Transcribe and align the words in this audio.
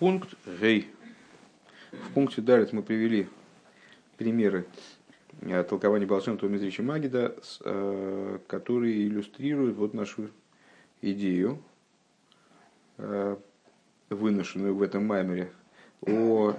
Пункт 0.00 0.34
Гей. 0.46 0.88
В 1.92 2.14
пункте 2.14 2.40
Далит 2.40 2.72
мы 2.72 2.82
привели 2.82 3.28
примеры 4.16 4.64
э, 5.42 5.62
толкования 5.62 6.06
Балшемтова 6.06 6.48
Мизрича 6.48 6.82
Магида, 6.82 7.36
э, 7.62 8.38
которые 8.46 9.06
иллюстрируют 9.06 9.76
вот 9.76 9.92
нашу 9.92 10.30
идею, 11.02 11.62
э, 12.96 13.36
выношенную 14.08 14.74
в 14.74 14.80
этом 14.80 15.04
маймере, 15.04 15.52
о 16.00 16.54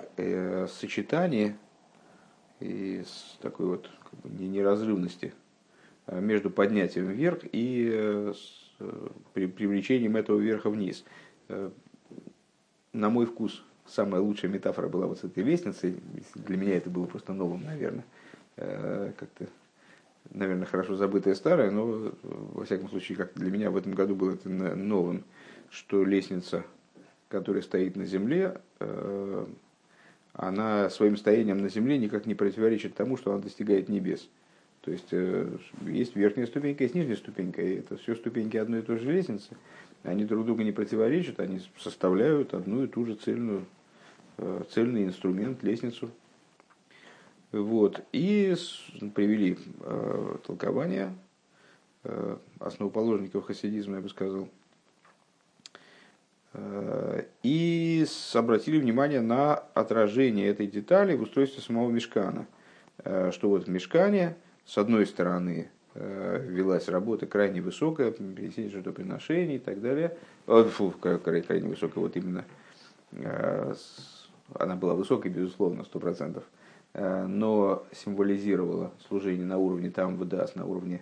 сочетании 0.68 1.55
и 2.60 3.02
с 3.04 3.39
такой 3.42 3.66
вот 3.66 3.89
как 4.04 4.20
бы, 4.20 4.30
неразрывности 4.30 5.34
между 6.05 6.52
поднятием 6.52 7.08
вверх 7.08 7.39
и 7.52 8.32
привлечением 9.34 10.16
этого 10.16 10.38
вверха 10.38 10.70
вниз 10.70 11.04
на 12.94 13.10
мой 13.10 13.26
вкус, 13.26 13.64
самая 13.88 14.21
лучшая 14.21 14.52
метафора 14.52 14.88
была 14.88 15.08
вот 15.08 15.20
с 15.20 15.23
этой 15.23 15.44
лестницей. 15.44 15.95
Для 16.36 16.58
меня 16.58 16.76
это 16.77 16.90
было 16.90 17.05
просто 17.05 17.34
новым, 17.34 17.63
наверное. 17.63 18.05
Э, 18.58 19.12
как-то, 19.18 19.48
наверное, 20.32 20.66
хорошо 20.66 20.96
забытое 20.96 21.35
старое, 21.35 21.72
но, 21.72 22.12
во 22.23 22.66
всяком 22.66 22.90
случае, 22.90 23.18
как 23.18 23.34
для 23.35 23.52
меня 23.52 23.72
в 23.72 23.77
этом 23.77 23.94
году 23.94 24.16
было 24.16 24.34
это 24.34 24.49
новым, 24.49 25.23
что 25.70 26.04
лестница, 26.04 26.63
которая 27.30 27.62
стоит 27.62 27.96
на 27.96 28.05
земле, 28.05 28.59
э, 28.80 29.46
она 30.34 30.90
своим 30.90 31.18
стоянием 31.18 31.58
на 31.58 31.70
земле 31.70 31.98
никак 31.98 32.26
не 32.26 32.35
противоречит 32.35 32.96
тому, 32.96 33.18
что 33.18 33.34
она 33.34 33.41
достигает 33.41 33.90
небес. 33.90 34.30
То 34.82 34.91
есть 34.91 35.10
э, 35.12 35.48
есть 35.85 36.16
верхняя 36.16 36.48
ступенька, 36.48 36.84
есть 36.84 36.96
нижняя 36.96 37.16
ступенька, 37.16 37.62
и 37.62 37.76
это 37.76 37.98
все 37.98 38.16
ступеньки 38.16 38.58
одной 38.58 38.80
и 38.80 38.84
той 38.84 38.98
же 38.98 39.12
лестницы 39.12 39.55
они 40.04 40.26
друг 40.26 40.46
другу 40.46 40.62
не 40.64 40.72
противоречат, 40.72 41.40
они 41.40 41.62
составляют 41.78 42.54
одну 42.54 42.84
и 42.84 42.88
ту 42.88 43.05
же 43.05 43.16
цельную, 43.16 43.66
э, 44.38 44.64
цельный 44.70 45.05
инструмент, 45.05 45.64
лестницу. 45.64 46.10
Вот. 47.52 48.04
И 48.12 48.55
привели 49.13 49.58
э, 49.82 50.35
толкование 50.46 51.13
э, 52.04 52.38
основоположников 52.60 53.46
хасидизма, 53.46 53.98
я 53.98 54.02
бы 54.02 54.10
сказал. 54.10 54.48
Э, 56.54 57.24
и 57.43 58.05
обратили 58.34 58.80
внимание 58.80 59.21
на 59.21 59.55
отражение 59.74 60.48
этой 60.48 60.68
детали 60.68 61.15
в 61.15 61.21
устройстве 61.21 61.62
самого 61.62 61.91
мешкана. 61.91 62.48
Э, 63.04 63.32
что 63.32 63.49
вот 63.49 63.68
в 63.68 63.70
мешкане, 63.70 64.36
с 64.66 64.78
одной 64.78 65.06
стороны, 65.06 65.69
велась 65.95 66.88
работа 66.88 67.25
крайне 67.25 67.61
высокая, 67.61 68.11
принесение 68.11 68.72
жертвоприношений 68.72 69.56
и 69.56 69.59
так 69.59 69.81
далее. 69.81 70.17
Фу, 70.45 70.91
крайне 70.91 71.67
высокая, 71.67 72.01
вот 72.01 72.16
именно 72.16 72.45
э, 73.11 73.73
она 74.53 74.75
была 74.75 74.94
высокой, 74.94 75.31
безусловно, 75.31 75.84
сто 75.84 76.00
процентов, 76.00 76.44
э, 76.94 77.25
но 77.25 77.85
символизировала 77.91 78.91
служение 79.07 79.45
на 79.45 79.57
уровне 79.57 79.89
там 79.89 80.17
выдаст, 80.17 80.56
на 80.56 80.66
уровне 80.66 81.01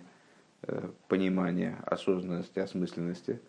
понимания, 1.08 1.78
осознанности, 1.86 2.58
осмысленности, 2.58 3.40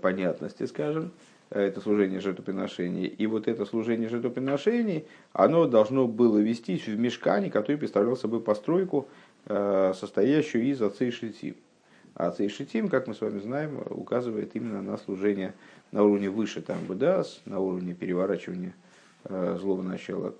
понятности, 0.00 0.66
скажем, 0.66 1.10
это 1.50 1.80
служение 1.80 2.20
жертвоприношений. 2.20 3.06
И 3.06 3.26
вот 3.26 3.48
это 3.48 3.64
служение 3.64 4.08
жертвоприношений, 4.08 5.04
оно 5.32 5.66
должно 5.66 6.06
было 6.06 6.38
вестись 6.38 6.86
в 6.86 6.96
мешкане, 6.96 7.50
который 7.50 7.76
представлял 7.76 8.16
собой 8.16 8.40
постройку, 8.40 9.08
Э, 9.08 9.27
состоящую 9.48 10.64
из 10.64 10.82
отцей 10.82 11.10
шитим. 11.10 11.56
А 12.14 12.28
отцей 12.28 12.48
шитим, 12.48 12.88
как 12.88 13.06
мы 13.06 13.14
с 13.14 13.20
вами 13.20 13.38
знаем, 13.38 13.82
указывает 13.90 14.54
именно 14.56 14.82
на 14.82 14.98
служение 14.98 15.54
на 15.92 16.02
уровне 16.02 16.28
выше 16.28 16.60
там 16.60 16.78
бдас, 16.86 17.40
на 17.44 17.60
уровне 17.60 17.94
переворачивания 17.94 18.74
э, 19.24 19.56
злого 19.58 19.82
начала 19.82 20.34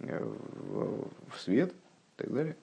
э, 0.00 0.24
в 0.24 1.38
свет 1.38 1.72
и 1.72 2.22
так 2.22 2.32
далее. 2.32 2.56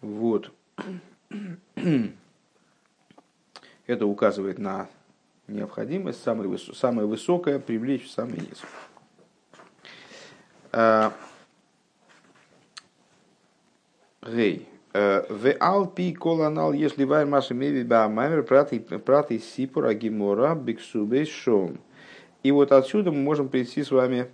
Вот. 0.00 0.52
Это 3.86 4.06
указывает 4.06 4.58
на 4.58 4.88
необходимость 5.48 6.22
самое, 6.22 6.50
выс- 6.50 7.06
высокое 7.06 7.58
привлечь 7.58 8.06
в 8.06 8.10
самый 8.10 8.40
низ. 8.40 8.62
Гей. 14.28 14.66
Э, 14.92 15.24
в 15.28 15.52
Алпи 15.60 16.12
колонал, 16.12 16.72
если 16.72 17.04
вайр 17.04 17.26
маши 17.26 17.54
меви 17.54 17.84
баамаймер, 17.84 18.42
праты 18.42 19.38
сипура 19.38 19.94
гимора 19.94 20.54
биксубей 20.54 21.26
шом. 21.26 21.78
И 22.42 22.50
вот 22.50 22.72
отсюда 22.72 23.10
мы 23.10 23.18
можем 23.18 23.48
прийти 23.48 23.82
с 23.82 23.90
вами 23.90 24.26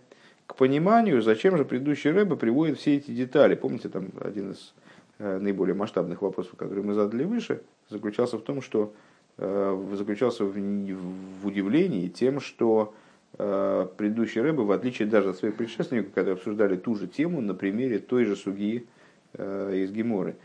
к 0.46 0.56
пониманию, 0.56 1.22
зачем 1.22 1.56
же 1.56 1.64
предыдущий 1.64 2.10
рэбе 2.10 2.36
приводит 2.36 2.78
все 2.78 2.96
эти 2.96 3.10
детали. 3.10 3.54
Помните, 3.54 3.88
там 3.88 4.08
один 4.20 4.52
из 4.52 4.72
э, 5.18 5.38
наиболее 5.38 5.74
масштабных 5.74 6.22
вопросов, 6.22 6.54
которые 6.56 6.84
мы 6.84 6.94
задали 6.94 7.24
выше, 7.24 7.62
заключался 7.88 8.38
в 8.38 8.42
том, 8.42 8.62
что 8.62 8.92
э, 9.38 9.94
заключался 9.94 10.44
в, 10.44 10.52
в 10.52 11.46
удивлении 11.46 12.08
тем, 12.08 12.40
что 12.40 12.94
предыдущий 13.34 14.42
рэбе, 14.42 14.62
в 14.62 14.70
отличие 14.72 15.08
даже 15.08 15.30
от 15.30 15.38
своих 15.38 15.54
предшественников, 15.54 16.12
когда 16.12 16.32
обсуждали 16.32 16.76
ту 16.76 16.94
же 16.96 17.06
тему 17.06 17.40
на 17.40 17.54
примере 17.54 17.98
той 17.98 18.26
же 18.26 18.36
Э, 18.36 18.82
из 19.34 19.90
Геморы, 19.92 20.36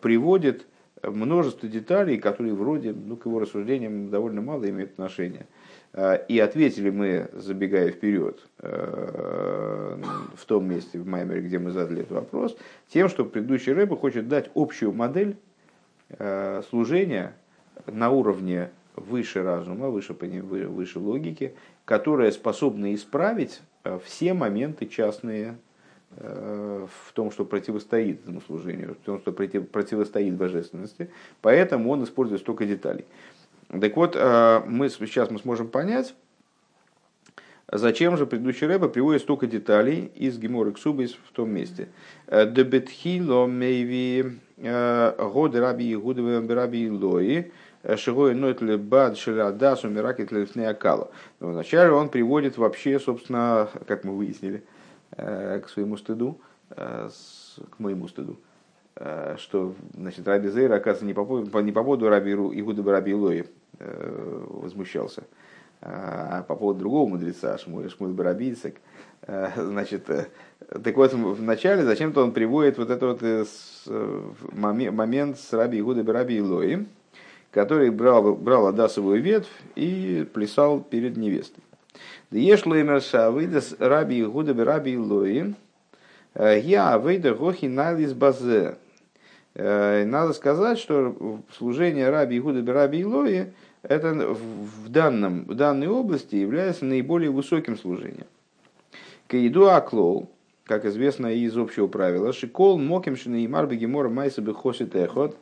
приводит 0.00 0.66
множество 1.02 1.68
деталей, 1.68 2.18
которые 2.18 2.54
вроде 2.54 2.92
ну, 2.92 3.16
к 3.16 3.26
его 3.26 3.40
рассуждениям 3.40 4.10
довольно 4.10 4.42
мало 4.42 4.68
имеют 4.68 4.92
отношения. 4.92 5.46
Э, 5.92 6.18
и 6.28 6.38
ответили 6.38 6.90
мы, 6.90 7.30
забегая 7.32 7.90
вперед, 7.90 8.40
э, 8.58 10.02
в 10.34 10.44
том 10.46 10.68
месте, 10.68 10.98
в 10.98 11.06
Маймере, 11.06 11.42
где 11.42 11.58
мы 11.58 11.70
задали 11.70 12.02
этот 12.02 12.12
вопрос, 12.12 12.56
тем, 12.88 13.08
что 13.08 13.24
предыдущий 13.24 13.72
Рэбе 13.72 13.96
хочет 13.96 14.28
дать 14.28 14.50
общую 14.54 14.92
модель 14.92 15.36
служения 16.70 17.34
на 17.86 18.10
уровне 18.10 18.70
выше 18.96 19.44
разума, 19.44 19.90
выше, 19.90 20.12
выше 20.12 20.98
логики, 20.98 21.54
которая 21.84 22.32
способна 22.32 22.92
исправить 22.92 23.62
все 24.04 24.34
моменты 24.34 24.86
частные 24.86 25.54
Э, 25.54 25.69
в 26.16 27.12
том, 27.14 27.30
что 27.30 27.44
противостоит 27.44 28.22
этому 28.22 28.40
служению, 28.40 28.96
в 29.00 29.04
том, 29.04 29.20
что 29.20 29.32
противостоит 29.32 30.34
божественности. 30.34 31.10
Поэтому 31.40 31.90
он 31.90 32.02
использует 32.04 32.40
столько 32.40 32.66
деталей. 32.66 33.04
Так 33.68 33.96
вот, 33.96 34.16
э, 34.16 34.62
мы, 34.66 34.88
сейчас 34.88 35.30
мы 35.30 35.38
сможем 35.38 35.68
понять, 35.68 36.14
зачем 37.70 38.16
же 38.16 38.26
предыдущий 38.26 38.66
рэба 38.66 38.88
приводит 38.88 39.22
столько 39.22 39.46
деталей 39.46 40.10
из 40.16 40.38
Геморы 40.38 40.72
Ксубис 40.72 41.16
в 41.28 41.32
том 41.32 41.50
месте. 41.50 41.88
Э, 42.26 42.50
Дебетхило 42.50 43.46
мейви 43.46 44.38
годы 44.58 45.60
раби 45.60 45.94
Игудовы 45.94 46.46
раби 46.54 46.90
Лои, 46.90 47.52
Шигой 47.96 48.34
Нотле 48.34 48.76
Бад 48.76 49.16
Ширадасу 49.16 49.88
Миракет 49.88 50.32
Лефнеакала. 50.32 51.10
Вначале 51.38 51.92
он 51.92 52.08
приводит 52.08 52.58
вообще, 52.58 52.98
собственно, 52.98 53.70
как 53.86 54.04
мы 54.04 54.14
выяснили, 54.14 54.62
Э, 54.62 54.79
к 55.16 55.68
своему 55.68 55.96
стыду, 55.96 56.40
э, 56.70 57.08
к 57.70 57.78
моему 57.78 58.08
стыду, 58.08 58.38
э, 58.96 59.36
что 59.38 59.74
значит, 59.94 60.26
Раби 60.26 60.48
Зейр, 60.48 60.72
оказывается, 60.72 61.04
не 61.04 61.14
по, 61.14 61.24
поводу, 61.24 61.60
не 61.60 61.72
по 61.72 61.82
поводу 61.82 62.08
Раби 62.08 62.32
Игуда 62.32 62.82
Раби 62.90 63.12
Илои 63.12 63.46
возмущался, 63.78 65.24
а 65.80 66.42
по 66.42 66.54
поводу 66.54 66.80
другого 66.80 67.08
мудреца, 67.08 67.56
Шмуль, 67.56 67.88
Шмуль 67.88 68.12
Барабийцек. 68.12 68.76
Значит, 69.56 70.04
так 70.04 70.96
вот, 70.96 71.14
вначале 71.14 71.84
зачем-то 71.84 72.22
он 72.22 72.32
приводит 72.32 72.76
вот 72.76 72.90
этот 72.90 73.22
вот 73.22 74.52
момент 74.52 75.38
с 75.38 75.52
Раби 75.54 75.80
Игуда 75.80 76.12
Раби 76.12 76.38
Илои, 76.38 76.86
который 77.50 77.90
брал, 77.90 78.34
брал 78.34 78.66
Адасовую 78.66 79.22
ветвь 79.22 79.50
и 79.76 80.28
плясал 80.32 80.80
перед 80.80 81.16
невестой. 81.16 81.64
Ешлоймер 82.30 83.00
шавыдас 83.02 83.74
раби 83.78 84.22
Игуда 84.22 84.64
раби 84.64 84.96
Лои. 84.96 85.54
Я 86.34 86.98
выйду 86.98 87.34
гохи 87.34 87.66
налис 87.66 88.12
базе. 88.12 88.76
Надо 89.54 90.32
сказать, 90.32 90.78
что 90.78 91.40
служение 91.56 92.08
раби 92.08 92.38
Игуда 92.38 92.72
раби 92.72 93.04
Лои 93.04 93.52
это 93.82 94.14
в, 94.14 94.88
данном, 94.90 95.44
в 95.44 95.54
данной 95.54 95.88
области 95.88 96.36
является 96.36 96.84
наиболее 96.84 97.30
высоким 97.30 97.76
служением. 97.76 98.26
Каиду 99.26 99.70
аклоу, 99.70 100.28
как 100.64 100.84
известно 100.84 101.28
из 101.28 101.56
общего 101.56 101.86
правила, 101.86 102.32
шикол 102.32 102.78
моким 102.78 103.14
и 103.14 103.48
марби 103.48 103.76
гемора 103.76 104.08
майса 104.08 104.40
бехосит 104.40 104.94
эхот, 104.94 105.36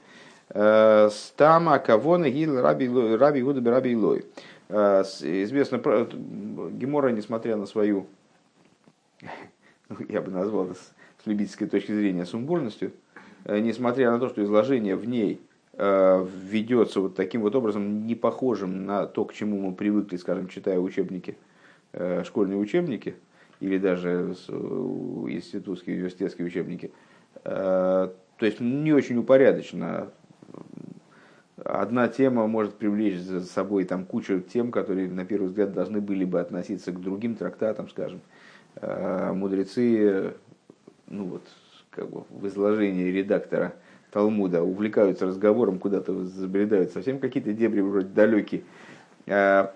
стама 0.49 1.79
кавона 1.81 2.31
гил 2.31 2.61
раби 2.63 2.87
Игуда 2.87 3.71
раби 3.71 3.97
Лои. 3.97 4.25
Э, 4.69 5.03
известно, 5.03 5.79
Гемора, 5.79 7.09
несмотря 7.09 7.57
на 7.57 7.67
свою, 7.67 8.07
я 10.09 10.21
бы 10.21 10.31
назвал 10.31 10.67
это 10.67 10.75
с 10.75 11.27
любительской 11.27 11.67
точки 11.67 11.93
зрения, 11.93 12.27
сумбурностью, 12.27 12.93
э, 13.45 13.59
несмотря 13.61 14.11
на 14.11 14.19
то, 14.19 14.29
что 14.29 14.43
изложение 14.45 14.95
в 14.95 15.09
ней 15.09 15.41
э, 15.73 16.27
ведется 16.43 17.01
вот 17.01 17.17
таким 17.17 17.43
вот 17.43 17.55
образом, 17.55 18.07
не 18.07 18.15
похожим 18.15 18.85
на 18.85 19.07
то, 19.07 19.25
к 19.25 19.33
чему 19.33 19.61
мы 19.61 19.75
привыкли, 19.75 20.17
скажем, 20.17 20.49
читая 20.49 20.79
учебники 20.79 21.37
школьные 22.25 22.59
учебники 22.59 23.15
или 23.61 23.79
даже 23.79 24.35
институтские, 25.27 25.97
университетские 25.97 26.47
учебники. 26.47 26.93
То 27.43 28.13
есть 28.43 28.61
не 28.61 28.93
очень 28.93 29.17
упорядочено 29.17 30.13
одна 31.69 32.09
тема 32.09 32.47
может 32.47 32.75
привлечь 32.75 33.19
за 33.19 33.41
собой 33.41 33.85
там 33.85 34.05
кучу 34.05 34.41
тем, 34.41 34.71
которые 34.73 35.09
на 35.09 35.25
первый 35.25 35.49
взгляд 35.49 35.73
должны 35.73 36.01
были 36.01 36.25
бы 36.25 36.41
относиться 36.41 36.93
к 36.93 37.01
другим 37.01 37.35
трактатам, 37.35 37.89
скажем. 37.89 38.21
А 38.77 39.33
мудрецы, 39.35 40.35
ну 41.09 41.25
вот, 41.25 41.43
как 41.91 42.09
бы 42.09 42.25
в 42.31 42.47
изложении 42.47 43.11
редактора 43.11 43.75
Талмуда 44.11 44.63
увлекаются 44.63 45.27
разговором, 45.27 45.79
куда-то 45.79 46.25
забредают 46.25 46.93
совсем 46.93 47.19
какие-то 47.19 47.53
дебри 47.53 47.81
вроде 47.81 48.09
далекие. 48.09 48.63
А 49.27 49.75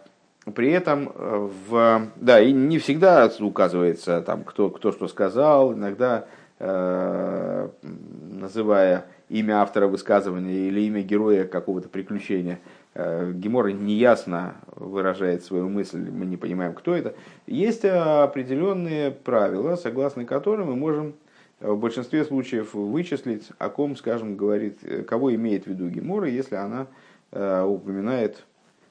при 0.54 0.70
этом 0.70 1.12
в, 1.14 2.08
да, 2.16 2.40
и 2.40 2.52
не 2.52 2.78
всегда 2.78 3.30
указывается 3.40 4.22
там, 4.22 4.44
кто, 4.44 4.70
кто 4.70 4.90
что 4.92 5.06
сказал, 5.08 5.74
иногда 5.74 6.24
э, 6.58 7.68
называя 7.82 9.04
имя 9.32 9.62
автора 9.62 9.86
высказывания 9.86 10.68
или 10.68 10.82
имя 10.82 11.00
героя 11.02 11.44
какого-то 11.44 11.88
приключения. 11.88 12.60
Э, 12.94 13.32
Гемор 13.32 13.70
неясно 13.70 14.56
выражает 14.76 15.42
свою 15.42 15.70
мысль, 15.70 16.10
мы 16.10 16.26
не 16.26 16.36
понимаем, 16.36 16.74
кто 16.74 16.94
это. 16.94 17.14
Есть 17.46 17.84
определенные 17.86 19.10
правила, 19.10 19.76
согласно 19.76 20.26
которым 20.26 20.68
мы 20.68 20.76
можем 20.76 21.14
в 21.60 21.76
большинстве 21.76 22.24
случаев 22.24 22.74
вычислить, 22.74 23.48
о 23.58 23.70
ком, 23.70 23.96
скажем, 23.96 24.36
говорит, 24.36 24.80
кого 25.08 25.34
имеет 25.34 25.64
в 25.64 25.68
виду 25.68 25.88
Гемора, 25.88 26.28
если 26.28 26.56
она 26.56 26.88
э, 27.30 27.62
упоминает, 27.62 28.44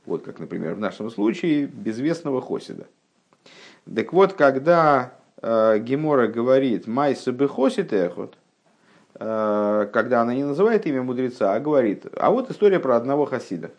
вот 0.07 0.23
как, 0.23 0.39
например, 0.39 0.73
в 0.73 0.79
нашем 0.79 1.11
случае, 1.11 1.67
безвестного 1.67 2.41
Хосида. 2.41 2.88
Так 3.93 4.11
вот, 4.11 4.33
когда 4.33 5.13
э, 5.39 5.77
Гемора 5.79 6.27
говорит 6.27 6.88
«Майса 6.88 7.31
бы 7.31 7.47
Хосид 7.47 7.93
эхот», 7.93 8.35
Э, 8.35 8.39
когда 9.21 10.21
она 10.21 10.33
не 10.33 10.44
называет 10.44 10.88
имя 10.88 11.03
мудреца, 11.03 11.53
а 11.53 11.59
говорит, 11.59 12.07
а 12.18 12.31
вот 12.31 12.50
история 12.50 12.79
про 12.79 12.95
одного 12.95 13.25
хасида. 13.25 13.69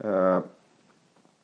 Э, 0.00 0.42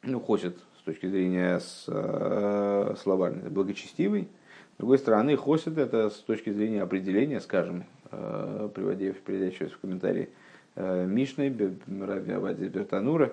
ну, 0.03 0.20
хосид 0.20 0.59
с 0.79 0.82
точки 0.82 1.06
зрения 1.06 1.62
э, 1.87 2.94
словарной, 3.03 3.49
благочестивый. 3.49 4.29
С 4.75 4.76
другой 4.76 4.99
стороны, 4.99 5.35
хосид 5.38 5.79
это 5.79 6.11
с 6.11 6.17
точки 6.17 6.50
зрения 6.50 6.82
определения, 6.82 7.41
скажем, 7.41 7.85
приводя, 8.11 9.14
приводя 9.25 9.50
сейчас 9.50 9.71
в 9.71 9.81
комментарии 9.81 10.29
Мишны, 10.76 11.55
Раби 12.00 12.32
Авади 12.32 12.69
Бертанура, 12.69 13.32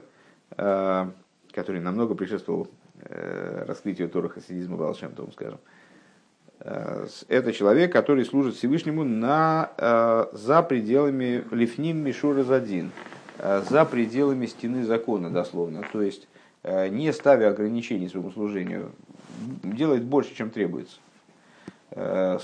который 0.49 1.81
намного 1.81 2.15
предшествовал 2.15 2.69
раскрытию 3.03 4.09
Тора 4.09 4.29
хасидизма 4.29 4.77
Балшемтовым, 4.77 5.33
скажем. 5.33 5.59
Э, 6.59 7.07
это 7.27 7.53
человек, 7.53 7.91
который 7.91 8.25
служит 8.25 8.55
Всевышнему 8.55 9.03
на, 9.03 9.71
э, 9.77 10.25
за 10.33 10.61
пределами 10.63 11.43
Лифним 11.51 11.97
Мишура 11.97 12.43
Задин, 12.43 12.91
э, 13.39 13.63
за 13.69 13.85
пределами 13.85 14.45
стены 14.45 14.85
закона, 14.85 15.29
дословно. 15.29 15.83
То 15.91 16.01
есть, 16.01 16.27
не 16.63 17.13
ставя 17.13 17.49
ограничений 17.49 18.09
своему 18.09 18.31
служению, 18.31 18.91
делает 19.61 20.03
больше, 20.03 20.33
чем 20.33 20.49
требуется. 20.49 20.97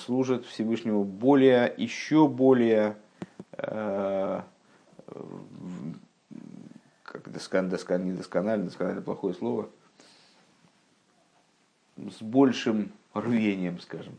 Служит 0.05 0.45
Всевышнему 0.45 1.03
более, 1.03 1.73
еще 1.75 2.27
более 2.27 2.97
как 3.57 4.45
доскон, 7.25 7.69
доскон, 7.69 8.05
недосконально, 8.05 8.65
досконально 8.65 9.01
плохое 9.01 9.33
слово, 9.33 9.69
с 11.97 12.21
большим 12.21 12.91
рвением, 13.13 13.79
скажем, 13.79 14.13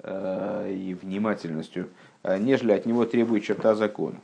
э, 0.00 0.72
и 0.72 0.94
внимательностью, 0.94 1.88
э, 2.22 2.38
нежели 2.38 2.72
от 2.72 2.86
него 2.86 3.04
требует 3.04 3.44
черта 3.44 3.74
закона. 3.74 4.20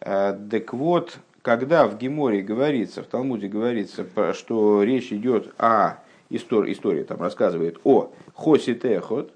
Э, 0.00 0.38
так 0.50 0.72
вот, 0.72 1.18
когда 1.42 1.86
в 1.86 1.98
Геморе 1.98 2.42
говорится, 2.42 3.02
в 3.02 3.06
Талмуде 3.06 3.48
говорится, 3.48 4.06
что 4.34 4.82
речь 4.82 5.12
идет 5.12 5.54
о 5.58 5.98
истории, 6.30 6.72
история 6.72 7.04
там 7.04 7.20
рассказывает 7.20 7.78
о 7.84 8.12
Хосит 8.34 8.84
Эхот, 8.84 9.32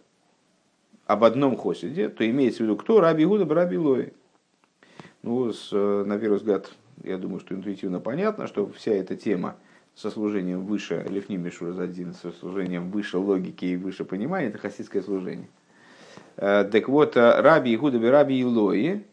об 1.06 1.24
одном 1.24 1.56
Хосиде, 1.56 2.08
то 2.08 2.28
имеется 2.28 2.58
в 2.58 2.66
виду 2.66 2.76
кто? 2.76 3.00
Раби 3.00 3.24
Гуда 3.24 3.46
Раби 3.54 3.78
Лои. 3.78 4.12
Ну, 5.22 5.52
с, 5.52 5.72
на 5.72 6.18
первый 6.18 6.36
взгляд, 6.36 6.70
я 7.02 7.16
думаю, 7.16 7.40
что 7.40 7.54
интуитивно 7.54 7.98
понятно, 7.98 8.46
что 8.46 8.70
вся 8.76 8.92
эта 8.92 9.16
тема– 9.16 9.56
со 9.98 10.10
служением 10.10 10.64
выше 10.64 11.04
Лефним 11.08 11.42
Мишуразадин, 11.42 12.14
со 12.14 12.30
служением 12.30 12.90
выше 12.90 13.18
логики 13.18 13.64
и 13.64 13.76
выше 13.76 14.04
понимания, 14.04 14.46
это 14.46 14.58
хасидское 14.58 15.02
служение. 15.02 15.48
Э, 16.36 16.62
так 16.70 16.88
вот, 16.88 17.16
э, 17.16 17.40
Раби 17.40 17.74
Игуда 17.74 17.98
Раби 18.08 18.40
Илои, 18.40 19.04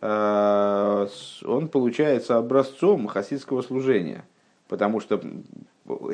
э, 0.00 1.06
он 1.44 1.68
получается 1.68 2.38
образцом 2.38 3.06
хасидского 3.06 3.62
служения, 3.62 4.24
потому 4.66 4.98
что 4.98 5.22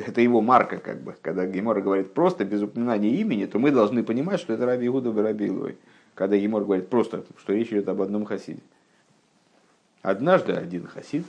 это 0.05 0.21
его 0.21 0.41
марка, 0.41 0.77
как 0.77 1.01
бы. 1.01 1.15
Когда 1.23 1.47
Гемор 1.47 1.81
говорит 1.81 2.13
просто, 2.13 2.45
без 2.45 2.61
упоминания 2.61 3.09
имени, 3.09 3.45
то 3.45 3.57
мы 3.57 3.71
должны 3.71 4.03
понимать, 4.03 4.39
что 4.39 4.53
это 4.53 4.67
Раби 4.67 4.85
Игуда 4.85 5.11
Раби 5.11 5.47
Илой. 5.47 5.75
Когда 6.13 6.37
Гемор 6.37 6.65
говорит 6.65 6.89
просто, 6.89 7.23
что 7.39 7.53
речь 7.53 7.69
идет 7.69 7.89
об 7.89 7.99
одном 7.99 8.25
хасиде. 8.25 8.61
Однажды 10.03 10.53
один 10.53 10.85
хасид 10.85 11.25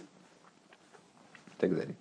и 1.46 1.60
так 1.60 1.74
далее. 1.74 1.94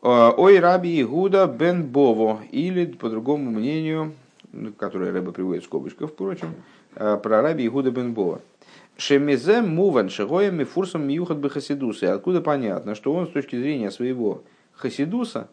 Э, 0.00 0.30
ой 0.36 0.60
раби 0.60 1.00
Игуда 1.00 1.46
бен 1.46 1.84
Бово, 1.84 2.40
или, 2.50 2.86
по 2.86 3.08
другому 3.08 3.50
мнению, 3.50 4.14
ну, 4.52 4.72
которое 4.72 5.12
Рэба 5.12 5.32
приводит 5.32 5.64
в 5.64 5.66
скобочках, 5.66 6.10
впрочем, 6.10 6.54
э, 6.94 7.18
про 7.20 7.42
раби 7.42 7.66
Игуда 7.66 7.90
бен 7.90 8.14
Бово. 8.14 8.40
Шемизе 8.96 9.62
муван 9.62 10.08
шагоями 10.08 10.64
фурсом 10.64 11.06
миюхат 11.06 11.38
бы 11.38 11.50
хасидуса. 11.50 12.12
Откуда 12.14 12.40
понятно, 12.40 12.94
что 12.94 13.12
он 13.12 13.26
с 13.26 13.30
точки 13.30 13.56
зрения 13.56 13.90
своего 13.90 14.42
хасидуса, 14.72 15.48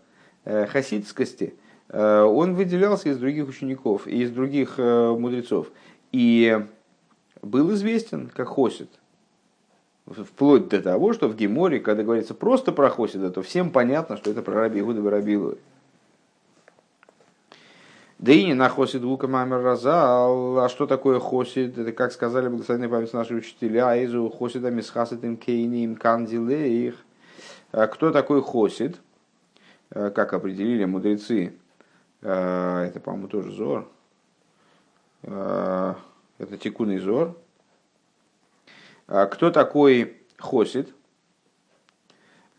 э, 0.45 0.65
хасидскости, 0.67 1.55
он 1.87 2.55
выделялся 2.55 3.09
из 3.09 3.19
других 3.19 3.47
учеников 3.47 4.07
и 4.07 4.23
из 4.23 4.31
других 4.31 4.79
мудрецов. 4.79 5.67
И 6.11 6.65
был 7.43 7.71
известен 7.75 8.31
как 8.33 8.47
хосид– 8.47 8.89
Вплоть 10.07 10.67
до 10.67 10.81
того, 10.81 11.13
что 11.13 11.27
в 11.27 11.35
Геморе, 11.35 11.79
когда 11.79 12.03
говорится 12.03 12.35
просто 12.35 12.71
про 12.71 12.89
Хосида, 12.89 13.31
то 13.31 13.41
всем 13.41 13.71
понятно, 13.71 14.17
что 14.17 14.29
это 14.29 14.41
про 14.43 14.53
Раби 14.53 14.79
Игуда 14.79 15.01
Барабилу. 15.01 15.57
Да 18.19 18.31
и 18.31 18.45
не 18.45 18.53
на 18.53 18.69
Хосид 18.69 19.01
Вука 19.01 19.27
Мамер 19.27 19.61
Разал. 19.61 20.59
А 20.59 20.69
что 20.69 20.87
такое 20.87 21.19
Хосид? 21.19 21.77
Это, 21.77 21.91
как 21.91 22.11
сказали 22.11 22.47
благословенные 22.47 22.89
память 22.89 23.13
наши 23.13 23.35
учителя, 23.35 23.89
Айзу 23.89 24.29
Хосида 24.29 24.71
Мисхаситим 24.71 25.37
Кейним 25.37 25.95
Кандилеих. 25.95 26.95
А 27.71 27.87
кто 27.87 28.11
такой 28.11 28.41
Хосид? 28.41 28.97
А, 29.89 30.11
как 30.11 30.33
определили 30.33 30.85
мудрецы, 30.85 31.55
а, 32.21 32.85
это, 32.85 32.99
по-моему, 32.99 33.27
тоже 33.27 33.51
Зор. 33.51 33.87
Это 35.23 36.57
Тикунный 36.59 36.99
Зор, 36.99 37.29
а 37.29 37.35
кто 39.07 39.51
такой 39.51 40.17
хосид? 40.37 40.93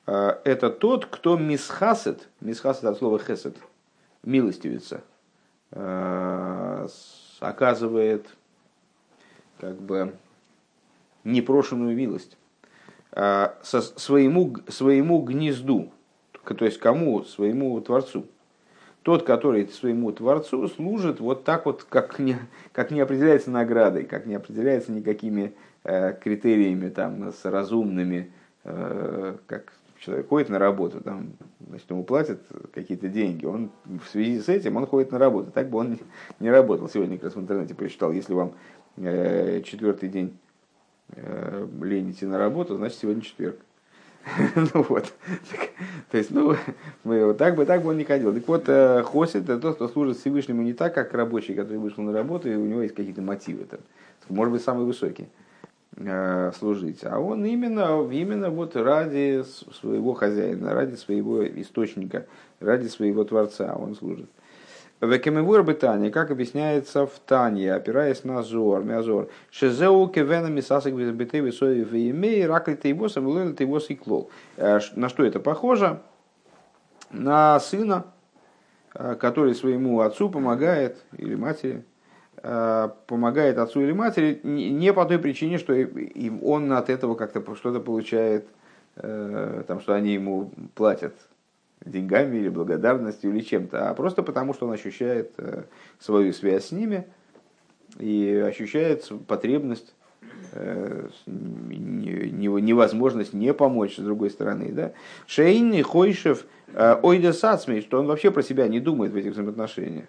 А, 0.06 0.40
это 0.44 0.70
тот, 0.70 1.06
кто 1.06 1.36
мисхасет, 1.36 2.28
мисхасет 2.40 2.84
от 2.84 2.98
слова 2.98 3.18
хесед, 3.18 3.56
милостивится, 4.22 5.02
а, 5.72 6.86
оказывает 7.40 8.28
как 9.58 9.80
бы 9.80 10.14
непрошенную 11.24 11.96
милость 11.96 12.36
своему, 13.62 14.56
своему 14.68 15.22
гнезду, 15.22 15.90
то 16.44 16.64
есть 16.64 16.78
кому? 16.78 17.24
Своему 17.24 17.80
Творцу. 17.80 18.26
Тот, 19.06 19.22
который 19.22 19.68
своему 19.68 20.10
Творцу 20.10 20.66
служит 20.66 21.20
вот 21.20 21.44
так 21.44 21.64
вот, 21.64 21.86
как 21.88 22.18
не, 22.18 22.36
как 22.72 22.90
не 22.90 23.00
определяется 23.00 23.50
наградой, 23.50 24.04
как 24.04 24.26
не 24.26 24.34
определяется 24.34 24.90
никакими 24.90 25.54
Э, 25.88 26.14
критериями 26.20 26.88
там, 26.88 27.32
с 27.32 27.44
разумными, 27.44 28.32
э, 28.64 29.36
как 29.46 29.72
человек 30.00 30.26
ходит 30.28 30.48
на 30.48 30.58
работу, 30.58 31.00
там, 31.00 31.34
значит, 31.64 31.88
ему 31.88 32.02
платят 32.02 32.40
какие-то 32.74 33.06
деньги, 33.06 33.46
он 33.46 33.70
в 33.84 34.08
связи 34.08 34.40
с 34.40 34.48
этим 34.48 34.76
он 34.78 34.86
ходит 34.88 35.12
на 35.12 35.20
работу. 35.20 35.52
Так 35.52 35.70
бы 35.70 35.78
он 35.78 36.00
не 36.40 36.50
работал. 36.50 36.88
Сегодня 36.88 37.18
как 37.18 37.26
раз 37.26 37.36
в 37.36 37.40
интернете 37.40 37.76
прочитал, 37.76 38.10
если 38.10 38.32
вам 38.32 38.54
э, 38.96 39.62
четвертый 39.62 40.08
день 40.08 40.36
лень 41.80 42.10
идти 42.10 42.26
на 42.26 42.36
работу, 42.36 42.76
значит 42.76 42.98
сегодня 42.98 43.22
четверг. 43.22 43.60
ну 44.56 44.82
вот. 44.88 45.12
То 46.10 46.18
есть, 46.18 46.30
ну, 46.30 46.56
мы, 47.04 47.34
так 47.34 47.54
бы 47.54 47.64
так 47.64 47.82
бы 47.82 47.90
он 47.90 47.98
не 47.98 48.04
ходил. 48.04 48.32
Так 48.34 48.48
вот, 48.48 48.66
Хосит 49.06 49.44
это 49.44 49.58
тот, 49.58 49.76
кто 49.76 49.88
служит 49.88 50.18
Всевышнему 50.18 50.62
не 50.62 50.72
так, 50.72 50.94
как 50.94 51.14
рабочий, 51.14 51.54
который 51.54 51.78
вышел 51.78 52.02
на 52.02 52.12
работу, 52.12 52.50
и 52.50 52.54
у 52.54 52.64
него 52.64 52.82
есть 52.82 52.94
какие-то 52.94 53.22
мотивы. 53.22 53.64
Там. 53.64 53.80
Может 54.28 54.52
быть, 54.52 54.62
самые 54.62 54.86
высокие. 54.86 55.28
э, 55.96 56.52
служить, 56.58 57.04
а 57.04 57.18
он 57.18 57.44
именно, 57.44 58.06
именно 58.10 58.50
вот 58.50 58.76
ради 58.76 59.44
своего 59.80 60.14
хозяина, 60.14 60.74
ради 60.74 60.96
своего 60.96 61.46
источника, 61.46 62.26
ради 62.60 62.88
своего 62.88 63.24
Творца 63.24 63.74
он 63.76 63.94
служит. 63.94 64.28
Векемевур 65.00 65.62
бытание, 65.62 66.10
как 66.10 66.30
объясняется 66.30 67.06
в 67.06 67.18
Тане, 67.26 67.74
опираясь 67.74 68.24
на 68.24 68.42
Зор, 68.42 68.82
Мязор, 68.82 69.28
Шезеу 69.50 70.08
кевена 70.08 70.46
мисасик 70.46 70.94
битый 70.94 71.42
высои 71.42 71.82
в 71.82 71.92
имей, 71.94 72.46
ракли 72.46 72.76
тейвоса, 72.76 73.20
влойл 73.20 73.52
тейвос 73.52 73.90
и 73.90 73.94
клол. 73.96 74.30
Э, 74.56 74.80
на 74.94 75.10
что 75.10 75.24
это 75.24 75.38
похоже? 75.38 76.00
На 77.10 77.60
сына, 77.60 78.06
э, 78.94 79.16
который 79.16 79.54
своему 79.54 80.00
отцу 80.00 80.30
помогает, 80.30 80.96
или 81.18 81.34
матери, 81.34 81.84
э, 82.42 82.88
помогает 83.06 83.58
отцу 83.58 83.82
или 83.82 83.92
матери 83.92 84.40
не 84.44 84.94
по 84.94 85.04
той 85.04 85.18
причине, 85.18 85.58
что 85.58 85.74
он 86.42 86.72
от 86.72 86.88
этого 86.88 87.16
как-то 87.16 87.54
что-то 87.54 87.80
получает, 87.80 88.48
там, 88.94 89.80
что 89.80 89.92
они 89.92 90.14
ему 90.14 90.52
платят 90.74 91.12
деньгами 91.86 92.38
или 92.38 92.48
благодарностью 92.48 93.32
или 93.32 93.40
чем-то, 93.40 93.90
а 93.90 93.94
просто 93.94 94.22
потому, 94.22 94.52
что 94.52 94.66
он 94.66 94.72
ощущает 94.72 95.32
э, 95.38 95.64
свою 95.98 96.32
связь 96.32 96.66
с 96.66 96.72
ними 96.72 97.06
и 97.98 98.44
ощущает 98.46 99.10
потребность, 99.26 99.94
э, 100.52 101.08
невозможность 101.26 103.32
не 103.32 103.54
помочь 103.54 103.96
с 103.96 104.00
другой 104.00 104.30
стороны. 104.30 104.72
Да? 104.72 104.92
Шейный 105.26 105.82
Хойшев 105.82 106.44
э, 106.68 106.98
Ойда 107.02 107.32
Сацмей, 107.32 107.80
что 107.80 108.00
он 108.00 108.06
вообще 108.06 108.30
про 108.30 108.42
себя 108.42 108.68
не 108.68 108.80
думает 108.80 109.12
в 109.12 109.16
этих 109.16 109.32
взаимоотношениях. 109.32 110.06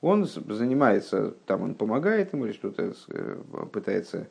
Он 0.00 0.24
занимается, 0.24 1.34
там 1.46 1.62
он 1.62 1.74
помогает 1.74 2.32
ему 2.32 2.46
или 2.46 2.52
что-то 2.52 2.94
пытается 3.70 4.28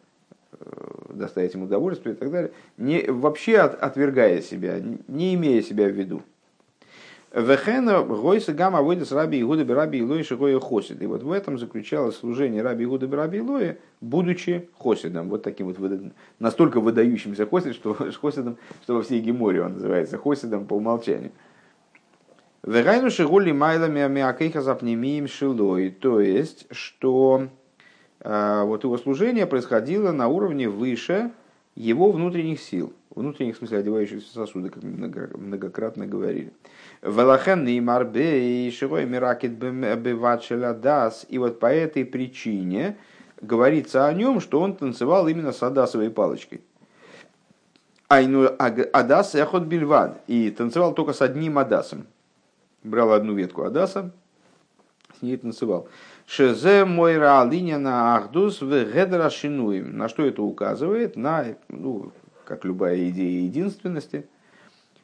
доставить 1.09 1.53
ему 1.53 1.65
удовольствие 1.65 2.15
и 2.15 2.17
так 2.17 2.31
далее, 2.31 2.51
не, 2.77 3.03
вообще 3.07 3.57
от, 3.57 3.81
отвергая 3.81 4.41
себя, 4.41 4.81
не 5.07 5.35
имея 5.35 5.61
себя 5.61 5.87
в 5.87 5.91
виду. 5.91 6.21
Вехена 7.31 8.01
гойса 8.01 8.53
гамма 8.53 8.81
выйдет 8.81 9.07
с 9.07 9.11
раби 9.11 9.39
Игуда 9.39 9.75
раби 9.75 9.99
Илои 9.99 10.23
шигоя 10.23 10.59
хосид. 10.59 10.99
И 11.01 11.05
вот 11.05 11.21
в 11.21 11.31
этом 11.31 11.59
заключалось 11.59 12.17
служение 12.17 12.63
раби 12.63 12.85
Игуда 12.85 13.07
раби 13.15 13.37
Илои, 13.37 13.77
будучи 14.01 14.67
хосидом. 14.79 15.29
Вот 15.29 15.43
таким 15.43 15.71
вот 15.71 15.77
настолько 16.39 16.79
выдающимся 16.79 17.45
хосидом, 17.45 17.73
что, 17.73 17.93
хосидом, 18.21 18.57
что 18.83 18.95
во 18.95 19.03
всей 19.03 19.19
Геморе 19.19 19.61
он 19.61 19.73
называется 19.73 20.17
хосидом 20.17 20.65
по 20.65 20.73
умолчанию. 20.73 21.31
Вегайну 22.63 23.11
шигули 23.11 23.51
майлами 23.51 24.01
амиакейха 24.01 24.61
запнемием 24.61 25.27
шилой. 25.27 25.91
То 25.91 26.19
есть, 26.19 26.65
что 26.71 27.49
вот 28.23 28.83
его 28.83 28.97
служение 28.97 29.45
происходило 29.45 30.11
на 30.11 30.27
уровне 30.27 30.67
выше 30.67 31.31
его 31.75 32.11
внутренних 32.11 32.59
сил, 32.59 32.91
внутренних, 33.15 33.55
в 33.55 33.59
смысле, 33.59 33.77
одевающихся 33.79 34.33
сосудов, 34.33 34.73
как 34.73 34.83
многократно 34.83 36.05
говорили. 36.05 36.51
Велахен 37.01 37.65
и 37.67 37.79
марбе 37.79 38.67
и 38.67 38.71
широй 38.71 39.05
миракет 39.05 39.57
дас. 40.81 41.25
И 41.29 41.37
вот 41.37 41.59
по 41.59 41.67
этой 41.67 42.03
причине 42.03 42.97
говорится 43.41 44.07
о 44.07 44.13
нем, 44.13 44.41
что 44.41 44.59
он 44.59 44.75
танцевал 44.75 45.27
именно 45.29 45.53
с 45.53 45.63
адасовой 45.63 46.09
палочкой. 46.09 46.61
Айну 48.09 48.49
адас 48.57 49.35
эхот 49.35 49.63
бильвад. 49.63 50.21
И 50.27 50.51
танцевал 50.51 50.93
только 50.93 51.13
с 51.13 51.21
одним 51.21 51.57
адасом. 51.57 52.07
Брал 52.83 53.13
одну 53.13 53.33
ветку 53.33 53.63
адаса, 53.63 54.11
с 55.17 55.21
ней 55.21 55.37
танцевал. 55.37 55.87
Шезе 56.29 56.85
мойра 56.85 57.41
алиня 57.41 57.79
на 57.79 58.15
ахдус 58.15 58.61
в 58.61 58.69
гедра 58.69 59.31
шинуем. 59.31 59.97
На 59.97 60.07
что 60.09 60.23
это 60.27 60.43
указывает? 60.43 61.15
На, 61.15 61.43
ну, 61.69 62.11
как 62.45 62.65
любая 62.65 63.09
идея 63.09 63.41
единственности, 63.41 64.27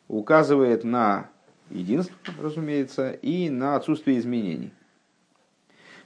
указывает 0.07 0.83
на 0.83 1.31
единство, 1.71 2.15
разумеется, 2.39 3.09
и 3.09 3.49
на 3.49 3.75
отсутствие 3.75 4.19
изменений. 4.19 4.71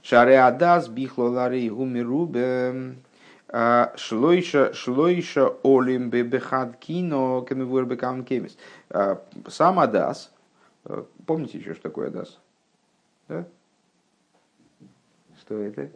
Шаре 0.03 0.39
адас 0.39 0.87
бихлолари 0.87 1.67
гумирубе 1.67 2.95
а, 3.49 3.91
шлойша 3.97 4.73
шлойша 4.73 5.49
олим 5.63 6.09
бебехад 6.09 6.77
кино 6.77 7.41
кемивур 7.41 7.83
бекам 7.83 8.23
кемис. 8.23 8.57
А, 8.89 9.21
сам 9.49 9.79
адас, 9.81 10.31
э, 10.85 11.03
помните 11.25 11.57
еще, 11.57 11.73
что 11.73 11.83
такое 11.83 12.07
адас? 12.07 12.39
Да? 13.27 13.45
Что 15.49 15.63
это? 15.63 15.89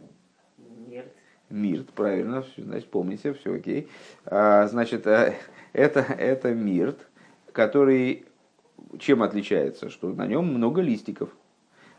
Мирт. 0.87 1.13
Мирт, 1.51 1.89
правильно, 1.91 2.43
значит, 2.57 2.89
помните, 2.89 3.33
все 3.33 3.53
окей. 3.53 3.87
А, 4.25 4.65
значит, 4.65 5.05
э, 5.05 5.35
это, 5.73 5.99
это 5.99 6.55
мирт, 6.55 7.07
который 7.51 8.25
чем 8.97 9.21
отличается? 9.21 9.91
Что 9.91 10.11
на 10.11 10.25
нем 10.25 10.47
много 10.47 10.81
листиков. 10.81 11.29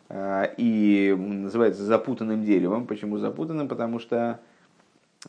А, 0.08 0.52
и 0.56 1.14
называется 1.16 1.84
запутанным 1.84 2.44
деревом. 2.44 2.88
Почему 2.88 3.18
запутанным? 3.18 3.68
Потому 3.68 4.00
что 4.00 4.40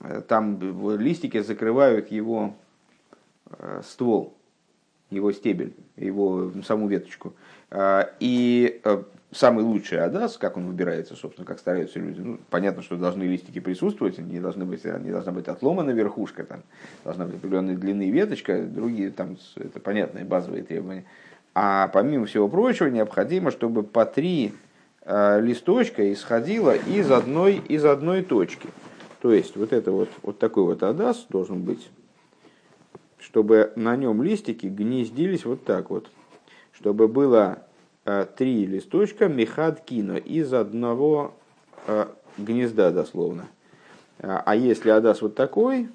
э, 0.01 0.23
там 0.27 0.59
листики 0.97 1.41
закрывают 1.41 2.09
его 2.09 2.55
э, 3.51 3.81
ствол, 3.85 4.33
его 5.11 5.31
стебель, 5.31 5.75
его 5.95 6.51
саму 6.63 6.87
веточку. 6.87 7.35
А, 7.69 8.09
и 8.19 8.81
самый 9.35 9.63
лучший 9.63 9.99
адас, 9.99 10.37
как 10.37 10.57
он 10.57 10.67
выбирается, 10.67 11.15
собственно, 11.15 11.45
как 11.45 11.59
стараются 11.59 11.99
люди. 11.99 12.21
Ну, 12.21 12.39
понятно, 12.49 12.81
что 12.81 12.95
должны 12.95 13.23
листики 13.23 13.59
присутствовать, 13.59 14.17
не 14.17 14.39
должны 14.39 14.65
быть, 14.65 14.85
не 14.85 15.11
должна 15.11 15.31
быть 15.31 15.47
отломана 15.47 15.91
верхушка, 15.91 16.43
там, 16.43 16.63
должна 17.03 17.25
быть 17.25 17.35
определенной 17.35 17.75
длины 17.75 18.09
веточка, 18.09 18.63
другие 18.63 19.11
там, 19.11 19.37
это 19.55 19.79
понятные 19.79 20.23
базовые 20.23 20.63
требования. 20.63 21.05
А 21.53 21.89
помимо 21.89 22.25
всего 22.25 22.47
прочего, 22.47 22.87
необходимо, 22.87 23.51
чтобы 23.51 23.83
по 23.83 24.05
три 24.05 24.53
э, 25.01 25.41
листочка 25.41 26.11
исходило 26.11 26.75
из 26.75 27.11
одной, 27.11 27.55
из 27.67 27.85
одной 27.85 28.23
точки. 28.23 28.69
То 29.21 29.33
есть, 29.33 29.55
вот 29.55 29.73
это 29.73 29.91
вот, 29.91 30.09
вот 30.21 30.39
такой 30.39 30.63
вот 30.63 30.83
адас 30.83 31.25
должен 31.29 31.61
быть, 31.63 31.89
чтобы 33.19 33.71
на 33.75 33.95
нем 33.95 34.21
листики 34.21 34.67
гнездились 34.67 35.45
вот 35.45 35.65
так 35.65 35.89
вот. 35.89 36.09
Чтобы 36.73 37.07
было 37.07 37.64
три 38.05 38.65
листочка 38.65 39.27
мехад 39.27 39.83
кино 39.83 40.17
из 40.17 40.53
одного 40.53 41.33
э, 41.87 42.05
гнезда 42.37 42.91
дословно. 42.91 43.47
Э, 44.19 44.41
а 44.45 44.55
если 44.55 44.91
адас 44.91 45.23
вот 45.23 45.33
такой, 45.35 45.89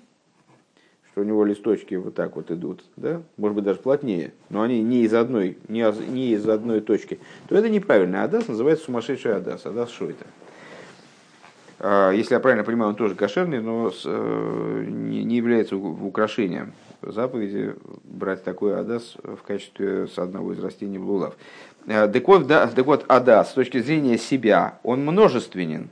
что 1.12 1.20
у 1.20 1.24
него 1.24 1.44
листочки 1.44 1.94
вот 1.94 2.16
так 2.16 2.34
вот 2.34 2.50
идут, 2.50 2.84
да, 2.96 3.22
может 3.36 3.54
быть 3.54 3.64
даже 3.64 3.78
плотнее, 3.78 4.32
но 4.48 4.62
они 4.62 4.82
не 4.82 5.02
из 5.02 5.14
одной, 5.14 5.58
не, 5.68 5.84
не 6.10 6.32
из 6.32 6.48
одной 6.48 6.80
точки, 6.80 7.20
то 7.48 7.56
это 7.56 7.68
неправильно. 7.68 8.24
Адас 8.24 8.48
называется 8.48 8.86
сумасшедший 8.86 9.36
адас. 9.36 9.64
Адас 9.64 9.90
что 9.90 10.10
это? 10.10 10.26
Если 12.12 12.34
я 12.34 12.40
правильно 12.40 12.62
понимаю, 12.62 12.90
он 12.90 12.96
тоже 12.96 13.14
кошерный, 13.14 13.62
но 13.62 13.90
не 14.04 15.34
является 15.34 15.76
украшением 15.78 16.74
заповеди 17.02 17.74
брать 18.04 18.44
такой 18.44 18.78
адас 18.78 19.16
в 19.22 19.38
качестве 19.38 20.06
одного 20.16 20.52
из 20.52 20.62
растений 20.62 20.98
в 20.98 21.08
лулав. 21.08 21.34
Э, 21.34 21.79
так 21.90 22.28
вот, 22.28 22.46
да, 22.46 22.68
так 22.68 22.86
вот, 22.86 23.04
адас 23.08 23.50
с 23.50 23.54
точки 23.54 23.80
зрения 23.80 24.16
себя, 24.16 24.78
он 24.84 25.04
множественен. 25.04 25.88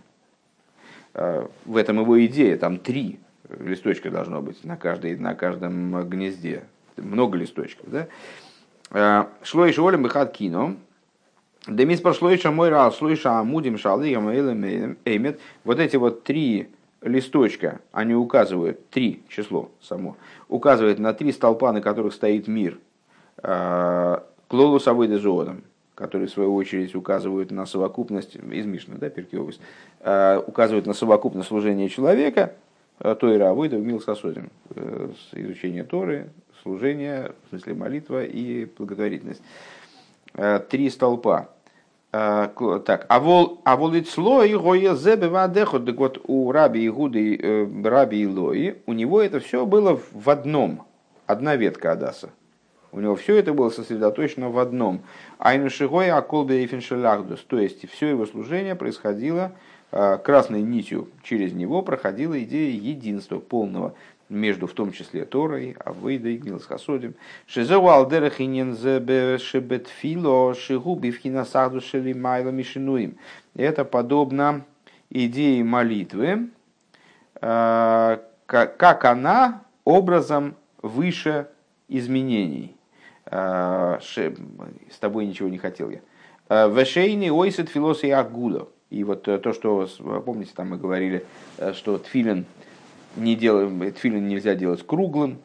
Э, 1.12 1.48
в 1.64 1.76
этом 1.76 1.98
его 1.98 2.24
идея, 2.26 2.56
там 2.56 2.78
три 2.78 3.18
листочка 3.48 4.08
должно 4.08 4.40
быть 4.40 4.62
на, 4.62 4.76
каждой, 4.76 5.16
на 5.16 5.34
каждом 5.34 6.08
гнезде. 6.08 6.62
Много 6.96 7.36
листочков. 7.36 7.90
Да? 7.90 8.06
Э, 8.92 9.24
шло 9.42 9.66
еще 9.66 9.82
волем 9.82 10.04
бихат 10.04 10.32
кино. 10.32 10.76
Демис 11.66 12.00
пошло 12.00 12.30
еще 12.30 12.50
мой 12.50 12.68
раз, 12.68 12.98
слыша 12.98 13.40
амудим 13.40 13.76
шалыгам 13.76 14.28
эймет. 14.30 15.40
Вот 15.64 15.80
эти 15.80 15.96
вот 15.96 16.22
три 16.22 16.68
листочка, 17.02 17.80
они 17.90 18.14
указывают, 18.14 18.88
три 18.90 19.24
число 19.28 19.68
само, 19.82 20.16
указывает 20.48 21.00
на 21.00 21.12
три 21.12 21.32
столпа, 21.32 21.72
на 21.72 21.80
которых 21.80 22.14
стоит 22.14 22.46
мир. 22.46 22.78
Клолу 23.36 24.80
савойда 24.80 25.18
зоодом 25.18 25.62
которые 25.98 26.28
в 26.28 26.30
свою 26.30 26.54
очередь 26.54 26.94
указывают 26.94 27.50
на 27.50 27.66
совокупность, 27.66 28.36
из 28.36 28.66
Мишны, 28.66 28.96
да, 28.98 29.10
Перкиовис, 29.10 29.58
э, 30.00 30.40
указывают 30.46 30.86
на 30.86 30.94
совокупность 30.94 31.48
служения 31.48 31.88
человека, 31.88 32.52
э, 33.00 33.16
Тойра 33.18 33.50
Авойда 33.50 33.78
в 33.78 33.82
Мил 33.82 34.00
Сосодин, 34.00 34.50
э, 34.76 35.08
изучение 35.32 35.82
Торы, 35.82 36.30
служение, 36.62 37.32
в 37.46 37.48
смысле 37.48 37.74
молитва 37.74 38.24
и 38.24 38.66
благотворительность. 38.78 39.42
Три 40.68 40.90
столпа. 40.90 41.48
Так, 42.10 43.06
а 43.08 43.18
вол, 43.18 43.60
а 43.64 43.76
волицло 43.76 44.44
и 44.44 44.54
гоя 44.54 44.94
зебе 44.94 45.28
так 45.28 45.96
вот 45.96 46.20
у 46.26 46.52
раби 46.52 46.86
Игуды, 46.86 47.68
раби 47.82 48.24
Илои, 48.24 48.76
у 48.86 48.92
него 48.92 49.20
это 49.20 49.40
все 49.40 49.66
было 49.66 49.98
в 50.12 50.30
одном, 50.30 50.86
одна 51.26 51.56
ветка 51.56 51.92
Адаса. 51.92 52.30
У 52.90 53.00
него 53.00 53.16
все 53.16 53.36
это 53.36 53.52
было 53.52 53.70
сосредоточено 53.70 54.50
в 54.50 54.58
одном. 54.58 55.02
Айну 55.38 55.70
шигой 55.70 56.10
аколбе 56.10 56.64
и 56.64 56.66
то 56.66 57.58
есть 57.58 57.88
все 57.90 58.08
его 58.08 58.26
служение 58.26 58.74
происходило 58.74 59.52
красной 59.90 60.62
нитью 60.62 61.08
через 61.22 61.52
него 61.52 61.82
проходила 61.82 62.42
идея 62.42 62.70
единства 62.70 63.38
полного 63.38 63.94
между 64.28 64.66
в 64.66 64.72
том 64.72 64.92
числе 64.92 65.24
Торой, 65.24 65.76
Авыдой, 65.84 66.36
Гилсхасодим. 66.36 67.14
Шизеу 67.46 67.88
алдерах 67.88 68.40
шебетфило 69.38 70.54
шигуби 70.54 71.10
вхинасахду 71.10 71.80
шели 71.80 72.12
майла 72.12 72.50
мишинуим. 72.50 73.16
Это 73.54 73.84
подобно 73.84 74.64
идее 75.10 75.64
молитвы, 75.64 76.50
э, 77.40 78.18
как 78.46 79.04
она 79.04 79.62
образом 79.84 80.54
выше 80.82 81.48
изменений. 81.88 82.77
Э, 83.30 83.98
с 84.00 84.98
тобой 84.98 85.26
ничего 85.26 85.48
не 85.48 85.58
хотел 85.58 85.90
я. 85.90 86.00
Э, 86.48 86.70
Вешейни 86.70 87.30
ойсет 87.30 87.68
филос 87.68 88.04
и 88.04 88.10
агуда. 88.10 88.68
И 88.90 89.04
вот 89.04 89.22
то, 89.24 89.52
что, 89.52 89.86
помните, 90.24 90.52
там 90.54 90.70
мы 90.70 90.78
говорили, 90.78 91.26
что 91.74 91.98
тфилин 91.98 92.46
не 93.16 93.36
делаем, 93.36 93.92
тфилин 93.92 94.26
нельзя 94.26 94.54
делать 94.54 94.86
круглым. 94.86 95.38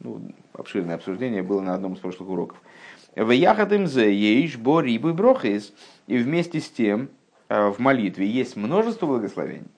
Ну, 0.00 0.20
обширное 0.52 0.96
обсуждение 0.96 1.42
было 1.42 1.62
на 1.62 1.74
одном 1.74 1.94
из 1.94 2.00
прошлых 2.00 2.28
уроков. 2.28 2.60
В 3.16 3.30
яхатым 3.30 3.86
зе 3.86 4.14
ейш 4.14 4.56
бо 4.58 4.80
рибы 4.80 5.14
брохис. 5.14 5.72
И 6.06 6.18
вместе 6.18 6.60
с 6.60 6.68
тем 6.68 7.08
э, 7.48 7.68
в 7.68 7.78
молитве 7.78 8.26
есть 8.26 8.56
множество 8.56 9.06
благословений. 9.06 9.68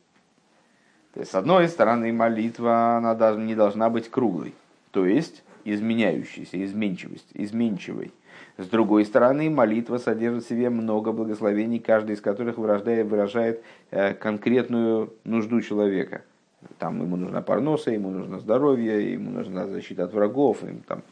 То 1.15 1.21
есть, 1.21 1.33
с 1.33 1.35
одной 1.35 1.69
стороны, 1.69 2.13
молитва 2.13 2.97
она 2.97 3.15
не 3.37 3.55
должна 3.55 3.91
быть 3.91 4.11
круглой, 4.11 4.55
то 4.93 5.05
есть 5.05 5.43
изменяющейся, 5.65 6.63
изменчивость, 6.65 7.29
изменчивой. 7.35 8.13
С 8.59 8.67
другой 8.67 9.05
стороны, 9.05 9.51
молитва 9.51 9.99
содержит 9.99 10.45
в 10.45 10.49
себе 10.49 10.71
много 10.71 11.13
благословений, 11.13 11.79
каждый 11.79 12.17
из 12.17 12.21
которых 12.21 12.59
выражает, 12.59 13.07
выражает 13.07 13.63
э, 13.91 14.15
конкретную 14.15 15.13
нужду 15.25 15.61
человека– 15.61 16.23
там 16.79 17.01
ему 17.03 17.17
нужна 17.17 17.43
парноса, 17.43 17.91
ему 17.91 18.11
нужно 18.11 18.39
здоровье, 18.39 19.13
ему 19.13 19.31
нужна 19.31 19.67
защита 19.67 20.05
от 20.05 20.13
врагов, 20.13 20.63
им 20.63 20.83
там 20.87 21.03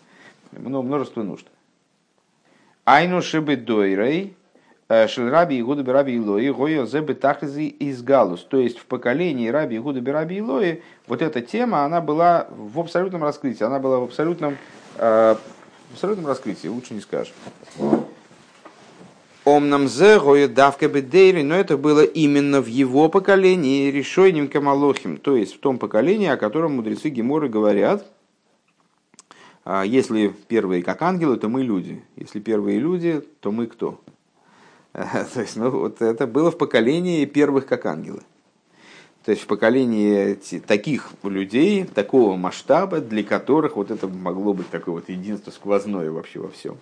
множество 0.52 1.22
нужд. 1.22 1.46
Айну 2.84 3.22
шибы 3.22 3.56
дойрей, 3.56 4.36
э, 4.90 5.06
Шельраби 5.06 5.54
и 5.54 5.62
Гуда 5.62 5.90
Раби 5.90 6.16
Илои, 6.16 6.50
Гойо 6.50 6.84
Зебе 6.84 7.14
Тахлизи 7.14 7.68
из 7.68 8.02
Галус. 8.02 8.42
То 8.42 8.58
есть 8.58 8.78
в 8.78 8.86
поколении 8.86 9.48
Раби 9.48 9.76
и 9.76 9.78
Гуда 9.78 10.02
Раби 10.12 10.40
Илои 10.40 10.82
вот 11.06 11.22
эта 11.22 11.40
тема, 11.40 11.84
она 11.84 12.00
была 12.00 12.48
в 12.50 12.78
абсолютном 12.80 13.22
раскрытии, 13.22 13.64
она 13.64 13.78
была 13.78 14.00
в 14.00 14.04
абсолютном, 14.04 14.58
э, 14.96 15.36
в 15.90 15.94
абсолютном 15.94 16.26
раскрытии, 16.26 16.66
лучше 16.68 16.94
не 16.94 17.00
скажешь. 17.00 17.32
Омнам 19.44 19.88
зе 19.88 20.48
давка 20.48 20.88
бедейри, 20.88 21.42
но 21.42 21.54
это 21.54 21.78
было 21.78 22.04
именно 22.04 22.60
в 22.60 22.66
его 22.66 23.08
поколении, 23.08 23.90
решойним 23.90 24.48
камалохим, 24.48 25.16
то 25.16 25.34
есть 25.34 25.54
в 25.54 25.60
том 25.60 25.78
поколении, 25.78 26.28
о 26.28 26.36
котором 26.36 26.76
мудрецы 26.76 27.08
Геморы 27.08 27.48
говорят, 27.48 28.04
«А 29.64 29.84
если 29.84 30.34
первые 30.48 30.82
как 30.82 31.00
ангелы, 31.02 31.36
то 31.36 31.48
мы 31.48 31.62
люди. 31.62 32.02
Если 32.16 32.40
первые 32.40 32.78
люди, 32.80 33.22
то 33.40 33.50
мы 33.50 33.66
кто? 33.66 34.00
То 34.92 35.40
есть, 35.40 35.56
ну, 35.56 35.70
вот 35.70 36.02
это 36.02 36.26
было 36.26 36.50
в 36.50 36.58
поколении 36.58 37.24
первых 37.24 37.66
как 37.66 37.86
ангелы. 37.86 38.22
То 39.24 39.32
есть 39.32 39.42
в 39.42 39.46
поколении 39.46 40.38
таких 40.66 41.10
людей, 41.22 41.84
такого 41.84 42.36
масштаба, 42.36 43.00
для 43.00 43.22
которых 43.22 43.76
вот 43.76 43.90
это 43.90 44.08
могло 44.08 44.54
быть 44.54 44.70
такое 44.70 44.94
вот 44.94 45.08
единство 45.08 45.50
сквозное 45.50 46.10
вообще 46.10 46.40
во 46.40 46.48
всем. 46.48 46.78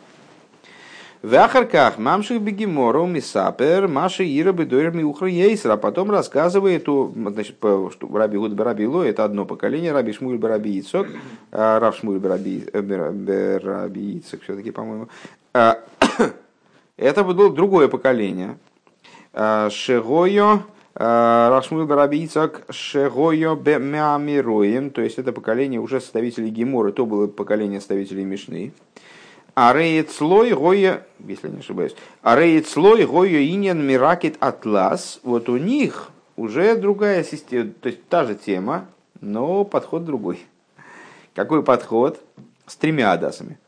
В 1.21 1.35
Ахарках 1.35 1.99
мамших 1.99 2.41
бегемору 2.41 3.05
мисапер 3.07 3.89
маши 3.89 4.23
ира 4.23 4.53
бедойр 4.53 4.93
миухра 4.93 5.29
ейсер, 5.29 5.73
а 5.73 5.77
потом 5.77 6.13
рассказывает, 6.13 6.85
значит, 6.85 7.57
что 7.57 8.09
Раби 8.15 8.39
Гуд 8.39 8.55
Бараби 8.55 8.87
Ло 8.87 9.03
это 9.03 9.25
одно 9.25 9.45
поколение, 9.45 9.91
Раби 9.91 10.13
Шмуль 10.13 10.39
Бараби 10.39 10.79
Ицок, 10.79 11.09
а, 11.51 11.81
Рав 11.81 11.97
Шмуль 11.97 12.21
Бараби, 12.21 12.69
э, 12.73 12.81
Бараби 12.81 14.21
Ицок 14.21 14.43
все-таки, 14.43 14.71
по-моему. 14.71 15.09
Это 16.99 17.23
было 17.23 17.51
другое 17.51 17.87
поколение. 17.89 18.59
А, 19.33 19.71
Шегойо, 19.71 20.65
Рашмуил 20.95 21.87
Барабийцак 21.87 22.65
Шегойо 22.71 23.55
Бемямироем, 23.55 24.91
то 24.91 25.01
есть 25.01 25.17
это 25.17 25.33
поколение 25.33 25.81
уже 25.81 26.01
составителей 26.01 26.51
Геморы, 26.51 26.91
то 26.91 27.07
было 27.07 27.29
поколение 27.29 27.79
составителей 27.79 28.25
Мишны. 28.25 28.73
А 29.55 29.73
рейд 29.73 30.11
слой 30.11 30.53
гоя, 30.53 31.07
если 31.21 31.49
не 31.49 31.61
ошибаюсь, 31.61 31.95
а 32.23 32.35
рейд 32.37 32.69
слой 32.69 33.07
гоя 33.07 33.45
иньян 33.45 33.85
миракет 33.85 34.37
атлас, 34.41 35.21
вот 35.23 35.49
у 35.49 35.57
них 35.57 36.11
уже 36.37 36.77
другая 36.77 37.23
система, 37.23 37.71
то 37.81 37.89
есть 37.89 38.05
та 38.09 38.25
же 38.25 38.35
тема, 38.35 38.87
но 39.21 39.65
подход 39.65 40.05
другой. 40.05 40.41
Какой 41.35 41.63
подход? 41.63 42.21
С 42.67 42.75
тремя 42.77 43.13
адасами. 43.13 43.59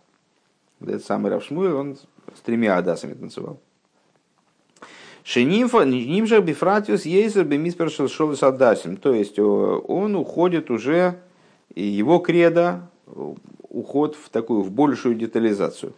Вот 0.80 0.90
этот 0.90 1.04
самый 1.04 1.30
Равшмуй, 1.30 1.72
он 1.72 1.96
с 2.36 2.40
тремя 2.40 2.76
адасами 2.76 3.14
танцевал. 3.14 3.60
Шенимфа, 5.22 5.84
нимша 5.84 6.40
бифратиус 6.40 7.04
бемиспер 7.04 7.90
шел 7.90 8.34
с 8.34 8.42
адасим. 8.42 8.96
То 8.96 9.12
есть 9.12 9.38
он 9.38 10.16
уходит 10.16 10.70
уже, 10.70 11.20
его 11.74 12.18
кредо 12.18 12.88
уход 13.68 14.16
в 14.16 14.28
такую, 14.30 14.62
в 14.62 14.70
большую 14.70 15.14
детализацию. 15.14 15.92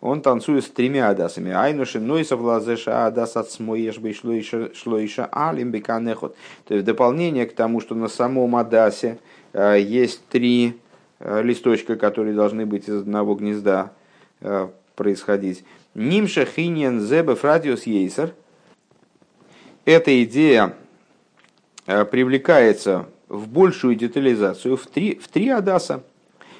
Он 0.00 0.20
танцует 0.20 0.64
с 0.64 0.68
тремя 0.68 1.08
адасами. 1.08 1.52
Айнуши 1.52 1.98
нойсов 1.98 2.40
лазеша 2.40 3.06
адас 3.06 3.36
от 3.36 3.50
смоеш 3.50 3.96
шлоиша 4.74 5.28
алим 5.32 5.70
беканехот. 5.70 6.36
То 6.66 6.74
есть 6.74 6.84
в 6.84 6.86
дополнение 6.86 7.46
к 7.46 7.54
тому, 7.54 7.80
что 7.80 7.94
на 7.94 8.08
самом 8.08 8.54
адасе 8.56 9.18
э, 9.54 9.80
есть 9.80 10.26
три 10.28 10.78
э, 11.20 11.42
листочка, 11.42 11.96
которые 11.96 12.34
должны 12.34 12.66
быть 12.66 12.86
из 12.86 13.00
одного 13.00 13.34
гнезда 13.34 13.92
э, 14.42 14.68
происходить. 14.94 15.64
Нимша 15.94 16.44
хиньян 16.44 17.00
зебе 17.00 17.34
фрадиус 17.34 17.84
ейсер. 17.84 18.34
Эта 19.84 20.22
идея 20.24 20.74
привлекается 21.86 23.06
в 23.28 23.48
большую 23.48 23.96
детализацию 23.96 24.76
в 24.76 24.86
три, 24.86 25.16
в 25.16 25.28
три 25.28 25.48
адаса. 25.48 26.02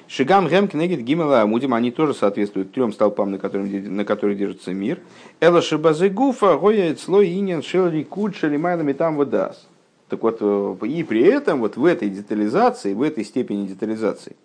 Шигам 0.07 0.47
Гем 0.47 0.67
Кнегит 0.67 1.01
Гимела 1.01 1.41
Амудим, 1.41 1.73
они 1.73 1.89
тоже 1.89 2.13
соответствуют 2.13 2.71
трем 2.71 2.93
столпам, 2.93 3.31
на, 3.31 3.39
которым, 3.39 3.95
на 3.95 4.05
которых 4.05 4.37
держится 4.37 4.71
мир. 4.71 4.99
Эла 5.39 5.63
Шибазы 5.63 6.09
Гуфа, 6.09 6.57
Гоя 6.57 6.95
Слой 6.95 7.33
Инин, 7.33 7.63
Шелри 7.63 8.03
Куд, 8.03 8.35
Шалимайна 8.35 8.93
там 8.93 9.15
Водас. 9.15 9.67
Так 10.07 10.21
вот, 10.21 10.37
э, 10.41 10.75
и 10.85 11.03
при 11.03 11.23
этом 11.23 11.59
вот 11.59 11.77
в 11.77 11.85
этой 11.85 12.09
детализации, 12.09 12.93
в 12.93 13.01
этой 13.01 13.25
степени 13.25 13.65
детализации, 13.65 14.35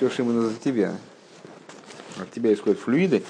все, 0.00 0.08
Шимона, 0.08 0.48
за 0.48 0.58
тебя. 0.58 0.96
От 2.18 2.30
тебя 2.30 2.54
исходят 2.54 2.80
флюиды. 2.80 3.22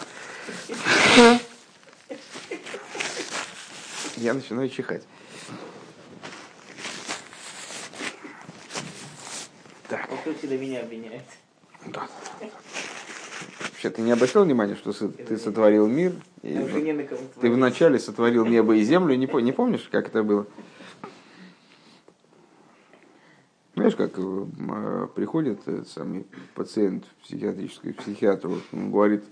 Я 4.16 4.34
начинаю 4.34 4.68
чихать. 4.68 5.02
Так. 9.88 10.12
Он 10.12 10.18
кто 10.18 10.32
всегда 10.34 10.56
меня 10.58 10.82
обвиняет. 10.82 11.24
Да. 11.86 12.06
Вообще, 13.62 13.90
ты 13.90 14.02
не 14.02 14.12
обратил 14.12 14.44
внимания, 14.44 14.76
что 14.76 14.92
ты 14.92 15.38
сотворил 15.38 15.88
мир? 15.88 16.12
И 16.42 16.54
ты 17.40 17.50
вначале 17.50 17.98
сотворил 17.98 18.46
небо 18.46 18.76
и 18.76 18.84
землю, 18.84 19.16
не, 19.16 19.26
не 19.42 19.52
помнишь, 19.52 19.88
как 19.90 20.06
это 20.06 20.22
было? 20.22 20.46
Знаешь, 23.74 23.96
как 23.96 24.12
э, 24.18 25.08
приходит 25.20 25.60
этот 25.68 25.86
самый 25.86 26.24
пациент 26.54 27.04
в 27.04 27.24
психиатрическую 27.24 27.92
психиатру, 27.92 28.56
он 28.72 28.90
говорит, 28.90 29.22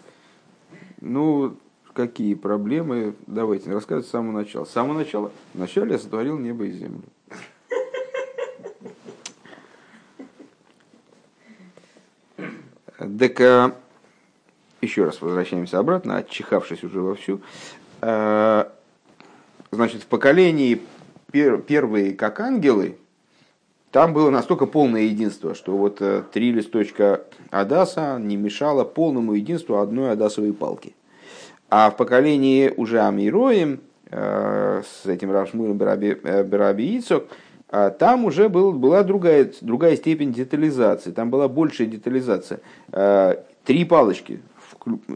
ну, 1.01 1.57
какие 1.95 2.35
проблемы, 2.35 3.15
давайте, 3.27 3.73
рассказывать 3.73 4.07
с 4.07 4.11
самого 4.11 4.33
начала. 4.33 4.67
С 4.67 4.71
самого 4.71 4.99
начала, 4.99 5.33
вначале 5.55 5.93
я 5.93 5.99
сотворил 5.99 6.39
небо 6.39 6.67
и 6.67 6.73
землю. 6.73 7.05
Так, 12.99 13.41
э, 13.41 13.73
еще 14.83 15.05
раз 15.05 15.23
возвращаемся 15.23 15.79
обратно, 15.79 16.19
отчихавшись 16.19 16.85
уже 16.85 17.01
вовсю. 17.01 17.41
Э, 18.03 18.67
значит, 19.71 20.03
в 20.03 20.07
поколении 20.07 20.83
первые 21.33 22.13
как 22.13 22.41
ангелы, 22.41 22.99
там 23.91 24.13
было 24.13 24.31
настолько 24.31 24.67
полное 24.67 25.03
единство, 25.03 25.55
что 25.55 25.77
вот 25.77 26.01
э, 26.01 26.23
три 26.33 26.53
листочка 26.53 27.23
Адаса 27.51 28.19
не 28.21 28.37
мешало 28.37 28.85
полному 28.85 29.35
единству 29.35 29.79
одной 29.79 30.13
Адасовой 30.13 30.53
палки. 30.53 30.95
А 31.71 31.91
в 31.91 31.97
поколении 31.97 32.73
уже 32.77 33.01
Амироем, 33.01 33.81
с 34.11 35.05
этим 35.05 35.31
Равшмулем 35.31 35.77
Бераби 35.77 36.99
Ицок, 36.99 37.25
а 37.69 37.91
там 37.91 38.25
уже 38.25 38.49
был, 38.49 38.73
была 38.73 39.03
другая, 39.03 39.53
другая 39.61 39.97
степень 39.97 40.33
детализации, 40.33 41.11
там 41.11 41.29
была 41.29 41.47
большая 41.47 41.89
детализация. 41.89 42.61
Три 43.67 43.85
палочки 43.85 44.41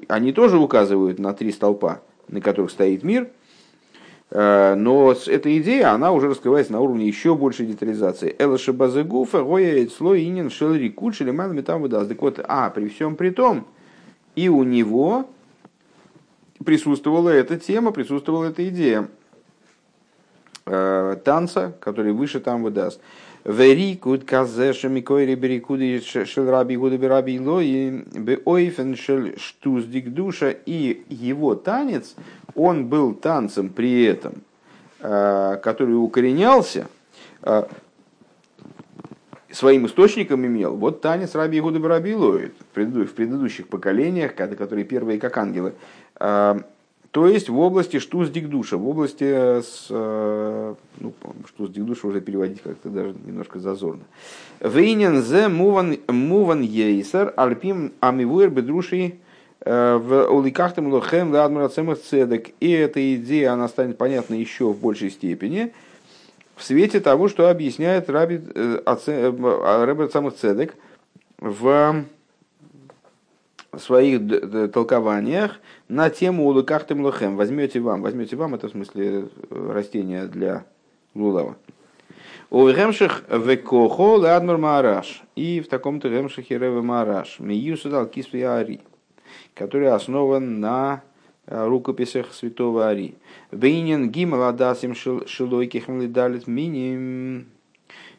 они 0.09 0.33
тоже 0.33 0.59
указывают 0.59 1.19
на 1.19 1.33
три 1.33 1.53
столпа, 1.53 2.01
на 2.29 2.41
которых 2.41 2.71
стоит 2.71 3.03
мир, 3.03 3.25
э, 3.25 3.29
но 4.35 5.14
эта 5.27 5.59
идея, 5.59 5.92
она 5.92 6.11
уже 6.11 6.29
раскрывается 6.29 6.73
на 6.73 6.81
уровне 6.81 7.07
еще 7.07 7.35
большей 7.35 7.66
детализации. 7.66 8.35
Эла 8.38 8.57
шабазегуфа, 8.57 9.42
гоя 9.42 9.87
слой 9.88 10.25
инин 10.25 10.49
шел 10.49 10.73
рикут 10.75 11.14
шелеман 11.14 11.55
метам 11.55 11.83
выдаст. 11.83 12.09
Так 12.09 12.23
вот, 12.23 12.40
а, 12.42 12.71
при 12.71 12.88
всем 12.88 13.16
при 13.16 13.29
том, 13.29 13.66
и 14.35 14.49
у 14.49 14.62
него 14.62 15.27
присутствовала 16.64 17.29
эта 17.29 17.59
тема, 17.59 17.92
присутствовала 17.92 18.47
эта 18.47 18.66
идея 18.68 19.09
э, 20.66 21.16
танца, 21.25 21.75
который 21.81 22.12
выше 22.12 22.40
там 22.40 22.62
выдаст. 22.62 23.01
Верикуд 23.45 24.25
казеша 24.25 24.89
микойри 24.89 25.35
берикуди 25.35 26.01
шел 26.01 26.49
раби 26.49 26.77
гуда 26.77 26.97
бераби 26.97 27.41
лои 27.41 28.05
беойфен 28.15 28.97
шел 28.97 29.37
штуздик 29.37 30.11
душа. 30.11 30.51
И 30.51 31.03
его 31.09 31.57
танец, 31.57 32.15
он 32.55 32.87
был 32.87 33.15
танцем 33.15 33.71
при 33.71 34.05
этом, 34.05 34.35
э, 35.01 35.59
который 35.61 35.95
укоренялся, 35.95 36.87
э, 37.43 37.65
своим 39.51 39.87
источником 39.87 40.47
имел 40.47 40.77
вот 40.77 41.01
танец 41.01 41.35
Раби 41.35 41.59
Игуда 41.59 41.79
Барабилует 41.79 42.55
в 42.59 43.13
предыдущих 43.15 43.69
поколениях, 43.69 44.35
которые 44.35 44.85
первые 44.85 45.19
как 45.19 45.37
ангелы. 45.37 45.75
То 47.12 47.27
есть 47.29 47.51
в 47.51 47.59
области 47.59 47.98
штуз 47.98 48.31
дикдуша, 48.31 48.79
в 48.79 48.88
области 48.88 49.22
с, 49.22 49.87
э, 49.90 50.75
ну, 50.98 51.12
штуз 51.46 51.68
дикдуша 51.68 52.07
уже 52.07 52.22
переводить 52.22 52.62
как-то 52.62 52.88
даже 52.88 53.14
немножко 53.27 53.61
зазорно. 53.61 54.03
Вейнен 54.61 55.22
зе 55.22 55.48
муван 55.48 56.62
ейсер 56.62 57.35
альпим 57.37 57.92
амивуэр 58.01 58.48
бедруши 58.48 59.16
э, 59.61 59.96
в 59.96 60.27
уликахтам 60.31 60.90
лохем 60.90 61.33
ладмарацемах 61.33 62.01
цедек. 62.01 62.48
И 62.61 62.70
эта 62.70 63.14
идея, 63.16 63.53
она 63.53 63.68
станет 63.68 63.98
понятна 63.98 64.35
еще 64.35 64.72
в 64.72 64.79
большей 64.79 65.11
степени, 65.11 65.75
в 66.57 66.64
свете 66.64 66.98
того, 67.01 67.29
что 67.29 67.51
объясняет 67.51 68.09
Раби 68.09 68.40
э, 68.55 68.79
Рэбер 68.87 70.09
Самых 70.11 70.37
Цедек 70.37 70.77
в 71.38 72.05
своих 73.79 74.73
толкованиях 74.73 75.61
на 75.89 76.11
тему 76.11 76.47
улыкахтем 76.47 77.03
лохем. 77.03 77.37
Возьмете 77.37 77.81
вам, 77.81 78.03
возьмете 78.03 78.37
вам, 78.37 78.55
это 78.55 78.69
в 78.69 78.73
смысле 78.73 79.29
э, 79.51 79.73
растения 79.73 80.27
для 80.27 80.65
лулава. 81.15 81.57
У 82.51 82.69
ремших 82.69 83.25
векохо 83.31 84.19
ладмар 84.19 84.59
маараш. 84.59 85.23
И 85.37 85.61
в 85.61 85.69
таком-то 85.69 86.09
ремшихе 86.09 86.59
реве 86.59 86.83
маараш. 86.83 87.41
Миюсадал 87.41 88.07
кису 88.07 88.37
ари. 88.47 88.81
Который 89.55 89.89
основан 89.89 90.61
на 90.61 91.03
Э, 91.45 91.67
рукописях 91.67 92.33
святого 92.33 92.89
Ари. 92.89 93.17
Бейнин 93.51 94.11
гимал 94.11 94.45
адасим 94.45 94.95
шилойких 94.95 95.89
млидалит 95.89 96.47
миним 96.47 97.47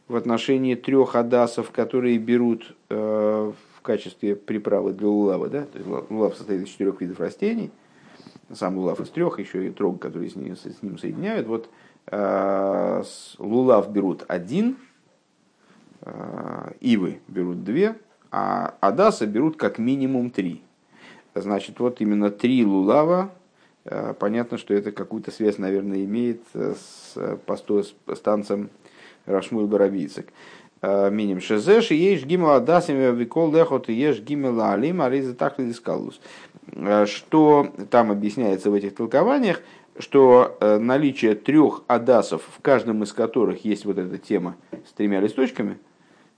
в 0.09 0.17
отношении 0.17 0.75
трех 0.75 1.15
адасов, 1.15 1.71
которые 1.71 2.17
берут 2.17 2.75
э, 2.89 3.51
в 3.72 3.72
качестве 3.83 4.35
приправы 4.35 4.93
для 4.93 5.07
улава. 5.07 5.49
Да? 5.49 5.65
То 5.65 5.77
есть 5.77 5.89
улав 6.09 6.35
состоит 6.35 6.63
из 6.63 6.69
четырех 6.69 6.99
видов 7.01 7.19
растений. 7.19 7.71
Сам 8.51 8.77
улав 8.77 8.99
из 8.99 9.09
трех, 9.09 9.39
еще 9.39 9.67
и 9.67 9.71
трог, 9.71 10.01
который 10.01 10.29
с 10.29 10.35
ним, 10.35 10.55
с 10.55 10.81
ним 10.81 10.97
соединяют. 10.97 11.47
Вот 11.47 11.69
э, 12.07 13.03
лулав 13.37 13.91
берут 13.91 14.25
один, 14.27 14.77
э, 16.01 16.71
ивы 16.81 17.19
берут 17.27 17.63
две, 17.63 17.95
а 18.31 18.75
адаса 18.81 19.25
берут 19.25 19.57
как 19.57 19.77
минимум 19.77 20.29
три. 20.29 20.61
Значит, 21.35 21.79
вот 21.79 22.01
именно 22.01 22.29
три 22.29 22.65
лулава. 22.65 23.31
Э, 23.85 24.13
понятно, 24.17 24.57
что 24.57 24.73
это 24.73 24.91
какую-то 24.91 25.31
связь, 25.31 25.57
наверное, 25.57 26.03
имеет 26.03 26.41
с, 26.53 27.37
постой, 27.45 27.83
с 27.83 28.19
танцем 28.19 28.69
Рашмуил 29.25 29.67
Барабийцек. 29.67 30.27
Миним 30.83 31.41
шезеш 31.41 31.91
и 31.91 31.95
ешь 31.95 32.25
гимел 32.25 32.51
адасим 32.51 33.15
викол 33.15 33.51
лехот 33.51 33.89
и 33.89 33.93
ешь 33.93 34.19
гимел 34.19 34.61
алим 34.61 35.01
ариза 35.01 35.33
так 35.33 35.55
дискалус. 35.57 36.19
Что 37.05 37.71
там 37.89 38.11
объясняется 38.11 38.69
в 38.69 38.73
этих 38.73 38.93
толкованиях, 38.93 39.61
что 39.97 40.57
наличие 40.59 41.35
трех 41.35 41.83
адасов, 41.87 42.43
в 42.55 42.61
каждом 42.61 43.01
из 43.03 43.13
которых 43.13 43.63
есть 43.63 43.85
вот 43.85 43.97
эта 43.97 44.17
тема 44.17 44.55
с 44.87 44.91
тремя 44.93 45.21
листочками– 45.21 45.79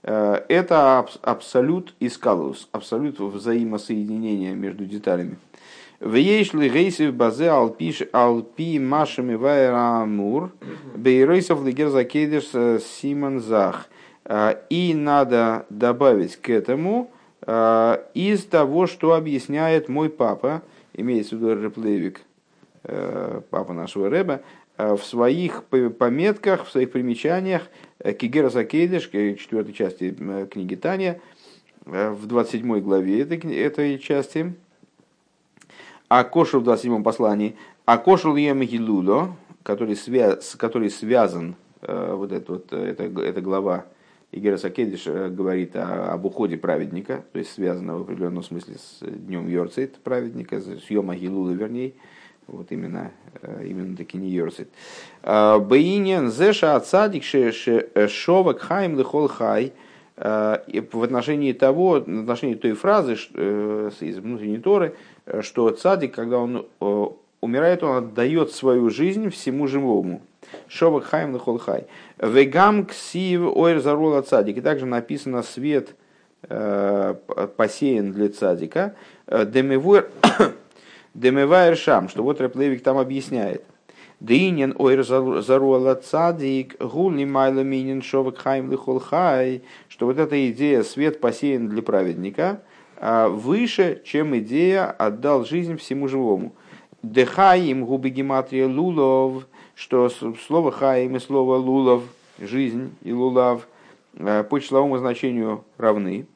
это 0.02 1.04
абсолют 1.22 1.94
искалус, 1.98 2.68
абсолют 2.70 3.18
взаимосоединения 3.18 4.54
между 4.54 4.84
деталями. 4.84 5.36
В 5.98 6.14
ейшли 6.14 6.68
рейсы 6.68 7.10
в 7.10 7.14
базе 7.14 7.50
алпиш 7.50 8.02
алпи 8.12 8.78
машами 8.78 9.34
вайрамур 9.34 10.52
бейрейсов 10.94 11.64
лигер 11.64 11.88
закейдеш 11.88 12.44
симон 12.84 13.40
зах. 13.40 13.88
Э, 14.26 14.56
и 14.68 14.94
надо 14.94 15.66
добавить 15.70 16.36
к 16.36 16.50
этому 16.50 17.10
из 18.14 18.44
того, 18.46 18.88
что 18.88 19.14
объясняет 19.14 19.88
мой 19.88 20.10
папа, 20.10 20.62
имеется 20.94 21.36
в 21.36 21.38
виду 21.38 21.62
Реплевик, 21.62 22.22
папа 22.82 23.72
нашего 23.72 24.10
Рэба, 24.10 24.40
в 24.76 24.98
своих 24.98 25.62
пометках, 25.64 26.64
в 26.64 26.70
своих 26.70 26.90
примечаниях 26.90 27.68
Э, 27.98 28.12
Кигера 28.12 28.50
Закейдеш, 28.50 29.08
четвертой 29.08 29.72
части 29.72 30.16
э, 30.18 30.46
книги 30.50 30.74
Таня, 30.74 31.20
э, 31.86 32.10
в 32.10 32.26
27 32.26 32.80
главе 32.80 33.22
этой, 33.22 33.38
этой 33.54 33.98
части, 33.98 34.54
а 36.08 36.24
Кошел 36.24 36.60
в 36.60 36.64
27 36.64 37.02
послании, 37.02 37.56
а 37.84 37.98
Кошел 37.98 38.36
Емахилудо, 38.36 39.32
который, 39.62 39.96
связ, 39.96 40.54
который 40.56 40.90
связан, 40.90 41.56
вот 41.82 42.32
эта 42.32 42.52
вот, 42.52 42.72
эта, 42.72 43.04
эта 43.04 43.40
глава 43.40 43.84
Игера 44.36 44.58
Сакедиш 44.58 45.06
говорит 45.06 45.74
о, 45.76 46.12
об 46.12 46.26
уходе 46.26 46.58
праведника, 46.58 47.24
то 47.32 47.38
есть 47.38 47.52
связано 47.52 47.96
в 47.96 48.02
определенном 48.02 48.42
смысле 48.42 48.74
с 48.74 49.00
днем 49.00 49.48
Йорцейт 49.48 49.96
праведника, 49.96 50.60
с 50.60 50.90
Йома 50.90 51.16
Гилула 51.16 51.52
вернее, 51.52 51.94
вот 52.46 52.70
именно, 52.70 53.12
э, 53.40 53.66
именно 53.66 53.96
таки 53.96 54.18
не 54.18 54.28
Йорсит. 54.28 54.68
А, 55.22 55.58
Бейнин 55.58 56.30
зеша 56.30 56.76
отсадик 56.76 57.24
э, 57.34 58.08
шовак 58.08 58.60
хайм 58.60 58.98
лихол 58.98 59.28
хай. 59.28 59.72
А, 60.18 60.62
в 60.92 61.02
отношении 61.02 61.52
того, 61.52 61.92
в 62.06 62.20
отношении 62.20 62.54
той 62.54 62.72
фразы 62.72 63.14
из 63.14 64.18
внутренней 64.18 64.58
Торы, 64.58 64.94
что 65.40 65.70
цадик, 65.70 66.14
когда 66.14 66.38
он 66.38 66.66
умирает, 67.40 67.82
он 67.82 67.96
отдает 67.96 68.52
свою 68.52 68.90
жизнь 68.90 69.28
всему 69.30 69.66
живому. 69.66 70.22
Шовак 70.68 71.04
хайм 71.04 71.34
лихол 71.34 71.58
хай. 71.58 71.86
Вегам 72.18 72.86
ксив 72.86 73.56
ойр 73.56 73.80
зарула 73.80 74.22
цадик. 74.22 74.58
И 74.58 74.60
также 74.60 74.86
написано 74.86 75.42
свет 75.42 75.94
э, 76.48 77.14
посеян 77.56 78.12
для 78.12 78.28
цадика. 78.28 78.94
Демивуэр 79.26 80.08
Демевайр 81.14 81.76
Шам, 81.76 82.08
что 82.08 82.22
вот 82.22 82.40
Реплевик 82.40 82.82
там 82.82 82.98
объясняет. 82.98 83.64
Дынин 84.20 84.74
ойр 84.78 85.04
заруала 85.04 85.94
цадик, 85.94 86.76
гулни 86.80 87.26
майла 87.26 87.60
минин 87.60 88.00
шовак 88.00 88.38
хайм 88.38 88.70
лихол 88.70 88.98
хай, 88.98 89.62
что 89.88 90.06
вот 90.06 90.18
эта 90.18 90.50
идея 90.50 90.82
свет 90.82 91.20
посеян 91.20 91.68
для 91.68 91.82
праведника 91.82 92.62
а, 92.96 93.28
выше, 93.28 94.00
чем 94.04 94.36
идея 94.38 94.90
отдал 94.90 95.44
жизнь 95.44 95.76
всему 95.76 96.08
живому. 96.08 96.54
Дехаим 97.02 97.84
губи 97.84 98.08
гематрия 98.08 98.66
лулов, 98.66 99.46
что 99.76 100.08
слово 100.08 100.72
хаим 100.72 101.14
и 101.14 101.20
слово 101.20 101.56
лулов, 101.56 102.02
жизнь 102.40 102.96
и 103.02 103.12
лулав 103.12 103.68
а, 104.18 104.42
по 104.42 104.58
числовому 104.58 104.98
значению 104.98 105.64
равны. 105.76 106.26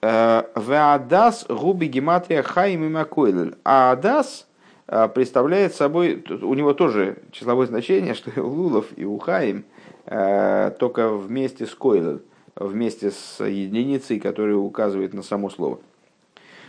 Э, 0.00 0.44
Веадас 0.54 1.44
губи 1.48 1.86
гематрия 1.86 2.42
хаим 2.42 2.84
и 2.84 2.88
макойлель. 2.88 3.56
А 3.64 3.90
адас 3.90 4.46
э, 4.86 5.08
представляет 5.12 5.74
собой, 5.74 6.24
у 6.40 6.54
него 6.54 6.72
тоже 6.72 7.18
числовое 7.32 7.66
значение, 7.66 8.14
что 8.14 8.30
и 8.30 8.38
у 8.38 8.48
лулов, 8.48 8.86
и 8.96 9.04
у 9.04 9.18
хаим, 9.18 9.64
э, 10.06 10.70
только 10.78 11.10
вместе 11.10 11.66
с 11.66 11.74
койлель, 11.74 12.22
вместе 12.54 13.10
с 13.10 13.44
единицей, 13.44 14.20
которая 14.20 14.56
указывает 14.56 15.14
на 15.14 15.22
само 15.22 15.50
слово. 15.50 15.80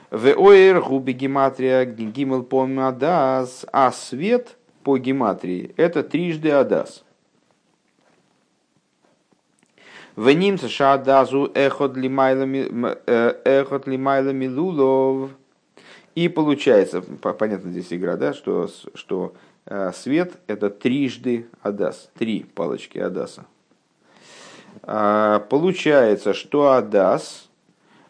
Веоэр 0.10 0.82
губи 0.82 1.12
гематрия 1.12 1.86
гимел 1.86 2.41
по 2.41 2.63
адас, 2.63 3.63
а 3.72 3.91
свет 3.91 4.58
по 4.84 4.98
гематрии 4.98 5.74
это 5.78 6.04
трижды 6.04 6.52
адас. 6.52 7.04
В 10.15 10.30
немце 10.32 10.68
шадазу 10.68 11.50
эхот 11.54 11.96
лимайлами 11.96 12.68
э, 13.06 14.48
лулов. 14.48 15.32
И 16.15 16.28
получается, 16.28 17.02
понятно 17.02 17.72
здесь 17.72 17.94
игра, 17.94 18.18
да, 18.18 18.34
что, 18.34 18.70
что 18.94 19.34
э, 19.65 19.92
свет 19.94 20.34
это 20.48 20.70
трижды 20.70 21.48
Адас, 21.62 22.10
три 22.18 22.44
палочки 22.44 22.98
Адаса. 22.98 23.46
А, 24.84 25.39
получается, 25.39 26.34
что 26.34 26.72
Адас, 26.74 27.48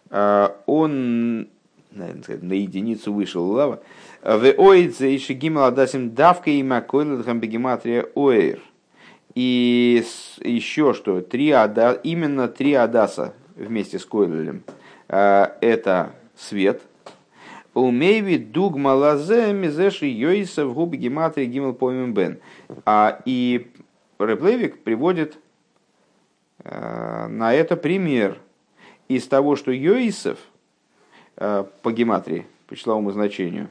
э, 0.10 0.49
он 0.65 1.49
наверное, 1.91 2.39
на 2.41 2.53
единицу 2.53 3.13
выше 3.13 3.39
лава. 3.39 3.82
В 4.21 4.53
оидзе 4.58 5.15
и 5.15 5.19
шигимал 5.19 5.65
адасим 5.65 6.13
давка 6.13 6.49
и 6.49 6.62
макойлетхам 6.62 7.39
бегематрия 7.39 8.08
оэр. 8.15 8.60
И 9.36 10.03
еще 10.43 10.93
что, 10.93 11.21
три 11.21 11.51
ада, 11.51 11.93
именно 12.03 12.47
три 12.47 12.73
адаса 12.73 13.34
вместе 13.55 13.97
с 13.99 14.05
Койлелем. 14.05 14.63
Это 15.08 16.12
свет, 16.36 16.82
Умейви 17.73 18.38
дуг 18.38 18.75
малазе 18.75 19.53
мизеши 19.53 20.08
йойса 20.08 20.65
в 20.65 20.73
губе 20.73 20.97
гематрии 20.97 21.45
гимел 21.45 21.73
помим 21.73 22.13
бен. 22.13 22.39
А 22.86 23.21
и 23.25 23.71
Реплевик 24.17 24.84
приводит 24.84 25.38
на 26.63 27.53
это 27.53 27.77
пример 27.77 28.38
из 29.08 29.27
того, 29.27 29.55
что 29.55 29.71
Йоисов 29.71 30.39
по 31.36 31.91
гематрии, 31.91 32.45
по 32.67 32.75
числовому 32.75 33.12
значению, 33.12 33.69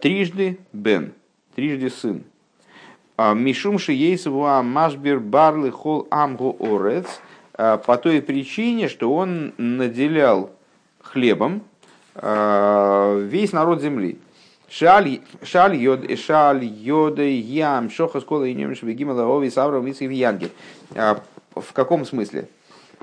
трижды 0.00 0.58
бен, 0.72 1.12
трижды 1.54 1.90
сын. 1.90 2.24
Мишумши 3.18 3.92
Ейсову 3.92 4.46
Машбер 4.62 5.20
Барлы 5.20 5.70
Хол 5.70 6.06
Амгу 6.10 6.56
Орец 6.60 7.06
по 7.52 7.96
той 7.96 8.20
причине, 8.20 8.88
что 8.88 9.12
он 9.12 9.54
наделял 9.56 10.50
хлебом 11.00 11.62
весь 12.14 13.52
народ 13.52 13.80
земли. 13.80 14.18
Шаль 14.68 15.20
йод, 15.76 16.18
шаль 16.18 16.64
йода 16.64 17.22
ям, 17.22 17.88
шоха 17.88 18.20
скола 18.20 18.44
и 18.44 18.54
немеш 18.54 18.82
бегимала 18.82 19.24
ови 19.26 19.48
савра 19.48 19.80
митсив 19.80 20.10
янги. 20.10 20.50
В 20.90 21.72
каком 21.72 22.04
смысле? 22.04 22.48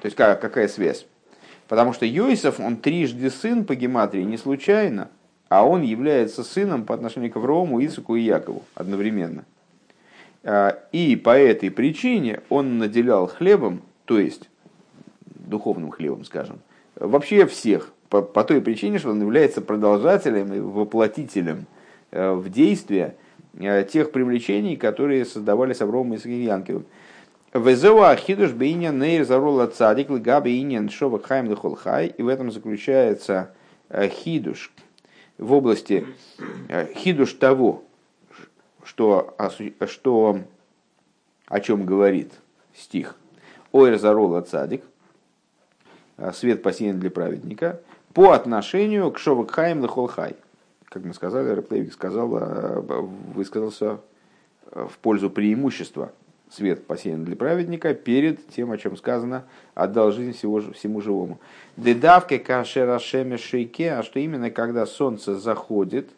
То 0.01 0.05
есть 0.05 0.15
какая 0.15 0.67
связь? 0.67 1.05
Потому 1.67 1.93
что 1.93 2.05
Йосиф, 2.05 2.59
он 2.59 2.75
трижды 2.75 3.29
сын 3.29 3.63
по 3.63 3.73
гематрии, 3.73 4.23
не 4.23 4.37
случайно, 4.37 5.09
а 5.53 5.63
он 5.63 5.83
является 5.83 6.43
сыном 6.43 6.83
по 6.83 6.95
отношению 6.95 7.31
к 7.31 7.35
Аврааму, 7.37 7.79
Исаку 7.85 8.15
и 8.15 8.21
Якову 8.21 8.63
одновременно. 8.73 9.45
И 10.91 11.21
по 11.23 11.37
этой 11.37 11.69
причине 11.69 12.41
он 12.49 12.79
наделял 12.79 13.27
хлебом, 13.27 13.81
то 14.05 14.19
есть 14.19 14.49
духовным 15.25 15.91
хлебом, 15.91 16.25
скажем, 16.25 16.59
вообще 16.95 17.45
всех, 17.45 17.93
по, 18.09 18.23
по 18.23 18.43
той 18.43 18.61
причине, 18.61 18.97
что 18.97 19.11
он 19.11 19.21
является 19.21 19.61
продолжателем 19.61 20.51
и 20.53 20.59
воплотителем 20.59 21.67
э, 22.09 22.31
в 22.31 22.49
действие 22.49 23.15
э, 23.59 23.83
тех 23.83 24.11
привлечений, 24.11 24.75
которые 24.75 25.23
создавались 25.23 25.81
Авромом 25.81 26.15
и 26.15 26.31
Янкелом. 26.31 26.85
Везеуа 27.53 28.15
хидуш 28.15 28.53
бейня 28.53 28.89
нейр 28.89 29.23
зарола 29.23 29.67
цадик 29.67 30.09
лгаби 30.09 30.59
иньян 30.59 30.89
шова 30.89 31.21
хайм 31.21 31.49
лихолхай. 31.49 32.07
И 32.07 32.23
в 32.23 32.27
этом 32.27 32.51
заключается 32.51 33.53
э, 33.89 34.07
хидуш 34.07 34.71
в 35.37 35.53
области 35.53 36.05
хидуш 36.95 37.33
того, 37.33 37.83
что, 38.83 39.35
что 39.87 40.39
о 41.47 41.59
чем 41.59 41.85
говорит 41.85 42.33
стих. 42.75 43.15
Ойр 43.71 43.97
зарола 43.97 44.41
цадик, 44.41 44.83
свет 46.33 46.61
посеян 46.61 46.99
для 46.99 47.09
праведника– 47.09 47.81
по 48.13 48.31
отношению 48.31 49.11
к 49.11 49.17
Шовакхаим 49.17 49.81
Лехолхай. 49.81 50.35
Как 50.85 51.03
мы 51.03 51.13
сказали, 51.13 51.55
Реплевик 51.55 51.93
сказал, 51.93 52.37
э, 52.37 52.79
высказался 53.33 53.99
э, 54.71 54.87
в 54.89 54.97
пользу 54.99 55.29
преимущества 55.31 56.11
свет 56.55 56.85
посеян 56.85 57.25
для 57.25 57.35
праведника 57.35 57.93
перед 57.93 58.47
тем, 58.49 58.71
о 58.71 58.77
чем 58.77 58.95
сказано, 58.95 59.43
отдал 59.73 60.11
жизнь 60.11 60.33
всего, 60.33 60.61
всему 60.71 61.01
живому. 61.01 61.39
Дедавке 61.77 62.39
кашера 62.39 62.99
шеме 62.99 63.37
шейке, 63.37 63.93
а 63.93 64.03
что 64.03 64.19
именно 64.19 64.51
когда 64.51 64.85
солнце 64.85 65.35
заходит, 65.35 66.09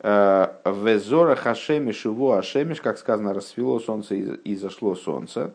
э, 0.00 0.48
везора 0.64 1.36
хашеми 1.36 1.92
шиву 1.92 2.32
ашемиш, 2.32 2.80
как 2.80 2.98
сказано, 2.98 3.32
расцвело 3.32 3.78
солнце 3.78 4.16
и 4.16 4.56
зашло 4.56 4.94
солнце. 4.94 5.52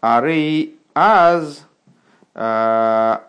Арей 0.00 0.76
аз 0.94 1.66
Эль 2.34 3.20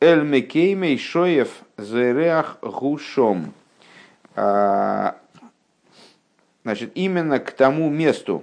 Мекеймей 0.00 0.98
Шоев 0.98 1.62
Зереах 1.78 2.58
Гушом. 2.60 3.54
Значит, 6.64 6.92
именно 6.94 7.38
к 7.38 7.50
тому 7.52 7.90
месту, 7.90 8.42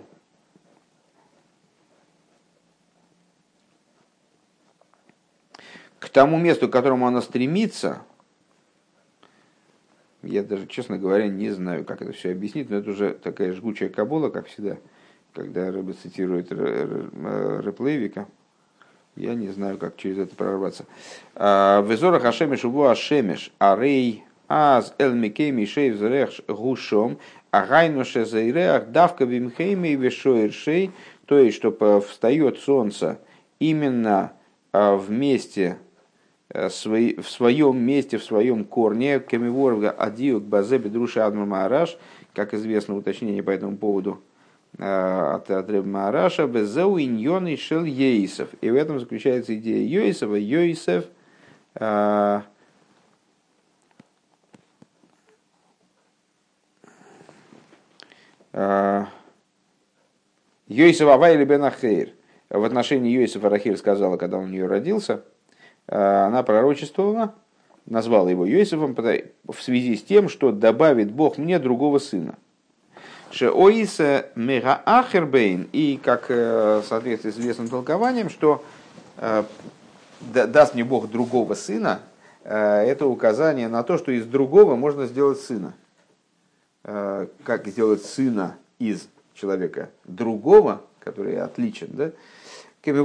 к 5.99 6.07
тому 6.09 6.37
месту, 6.37 6.69
к 6.69 6.71
которому 6.71 7.07
она 7.07 7.21
стремится, 7.21 8.03
я 10.21 10.43
даже, 10.43 10.67
честно 10.67 10.99
говоря, 10.99 11.27
не 11.27 11.49
знаю, 11.49 11.83
как 11.83 12.03
это 12.03 12.11
все 12.11 12.31
объяснить, 12.31 12.69
но 12.69 12.77
это 12.77 12.91
уже 12.91 13.13
такая 13.15 13.53
жгучая 13.53 13.89
кабула, 13.89 14.29
как 14.29 14.45
всегда, 14.45 14.77
когда 15.33 15.71
Рэбе 15.71 15.93
цитирует 15.93 16.51
Рэплевика. 16.51 18.27
Я 19.15 19.33
не 19.33 19.49
знаю, 19.49 19.79
как 19.79 19.97
через 19.97 20.19
это 20.19 20.35
прорваться. 20.35 20.85
А, 21.35 21.81
Везора 21.81 22.19
Хашемиш 22.19 22.63
Уву 22.63 22.85
Ашемиш 22.85 23.51
Арей 23.57 24.23
Аз 24.47 24.93
Эл 24.97 25.13
Микей 25.13 25.51
Мишей 25.51 25.91
Взрех 25.91 26.29
Гушом 26.47 27.19
Агайну 27.51 28.03
Шезайреах 28.05 28.87
Давка 28.87 29.25
Вимхейми 29.25 29.89
Вешоиршей 29.89 30.91
то 31.25 31.37
есть, 31.37 31.57
что 31.57 32.01
встает 32.01 32.59
солнце 32.59 33.19
именно 33.59 34.33
а, 34.73 34.95
в 34.95 35.11
месте, 35.11 35.77
а, 36.49 36.67
в 36.69 37.29
своем 37.29 37.77
месте, 37.77 38.17
в 38.17 38.23
своем 38.23 38.65
корне, 38.65 39.19
Кемиворга 39.19 39.91
Адиук 39.91 40.43
Базеби 40.43 40.89
Друша 40.89 41.25
Адмар 41.25 41.87
как 42.33 42.53
известно 42.53 42.95
уточнение 42.97 43.43
по 43.43 43.51
этому 43.51 43.77
поводу 43.77 44.21
Э, 44.77 45.35
от 45.35 45.51
Адреб 45.51 45.85
Мараша, 45.85 46.47
Безеу 46.47 46.97
иньон 46.97 47.47
и 47.47 47.57
шел 47.57 47.83
Ейсов. 47.83 48.49
И 48.61 48.69
в 48.69 48.75
этом 48.75 48.99
заключается 48.99 49.55
идея 49.55 49.85
Йойсова. 49.85 50.35
Йойсев 50.35 51.05
э, 58.53 59.03
э, 59.03 59.05
Йосиф 60.67 61.07
Авай 61.07 61.43
бен 61.43 61.63
Ахейр. 61.63 62.13
В 62.49 62.63
отношении 62.63 63.11
Йосифа 63.11 63.49
Рахиль 63.49 63.77
сказала, 63.77 64.17
когда 64.17 64.37
он 64.37 64.45
у 64.45 64.47
нее 64.47 64.67
родился, 64.67 65.23
она 65.87 66.43
пророчествовала, 66.43 67.33
назвала 67.85 68.29
его 68.29 68.45
Йосифом 68.45 68.93
в 68.93 69.61
связи 69.61 69.95
с 69.95 70.03
тем, 70.03 70.27
что 70.27 70.51
добавит 70.51 71.11
Бог 71.11 71.37
мне 71.37 71.59
другого 71.59 71.99
сына. 71.99 72.35
Шеоиса 73.31 74.27
мега 74.35 74.81
ахербейн, 74.85 75.69
и 75.71 75.99
как 76.03 76.25
э, 76.29 76.81
соответствует 76.87 77.37
известным 77.37 77.69
толкованием, 77.69 78.29
что 78.29 78.63
э, 79.17 79.43
даст 80.33 80.73
мне 80.73 80.83
Бог 80.83 81.09
другого 81.09 81.53
сына, 81.53 82.01
э, 82.43 82.55
это 82.55 83.07
указание 83.07 83.67
на 83.67 83.83
то, 83.83 83.97
что 83.97 84.11
из 84.11 84.25
другого 84.25 84.75
можно 84.75 85.05
сделать 85.05 85.39
сына. 85.39 85.73
Как 86.83 87.67
сделать 87.67 88.03
сына 88.03 88.57
из 88.79 89.07
человека 89.33 89.89
другого, 90.05 90.81
который 90.99 91.39
отличен, 91.39 91.89
да? 91.91 92.11
Как 92.83 92.95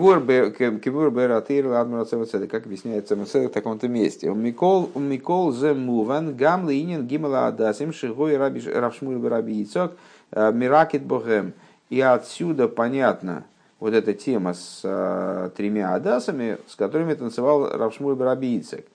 объясняется 2.66 3.16
в 3.16 3.48
таком-то 3.50 3.88
месте. 3.88 4.32
Микол 4.32 4.90
Микол 4.94 5.52
зе 5.52 5.74
муван 5.74 6.34
гам 6.34 6.70
линин 6.70 7.06
гимала 7.06 7.48
адасим 7.48 7.92
шигой 7.92 8.38
рабшмуль 8.38 9.28
раби 9.28 9.62
Ицок– 9.62 9.92
Э, 10.32 10.52
Миракет 10.52 11.02
Богем. 11.02 11.52
И 11.88 12.00
отсюда 12.00 12.68
понятно 12.68 13.44
вот 13.78 13.94
эта 13.94 14.12
тема 14.12 14.54
с 14.54 14.80
э, 14.82 15.50
тремя 15.56 15.94
адасами, 15.94 16.58
с 16.66 16.74
которыми 16.74 17.14
танцевал 17.14 17.70
Равшмуль 17.70 18.16
Барабийцек. 18.16 18.86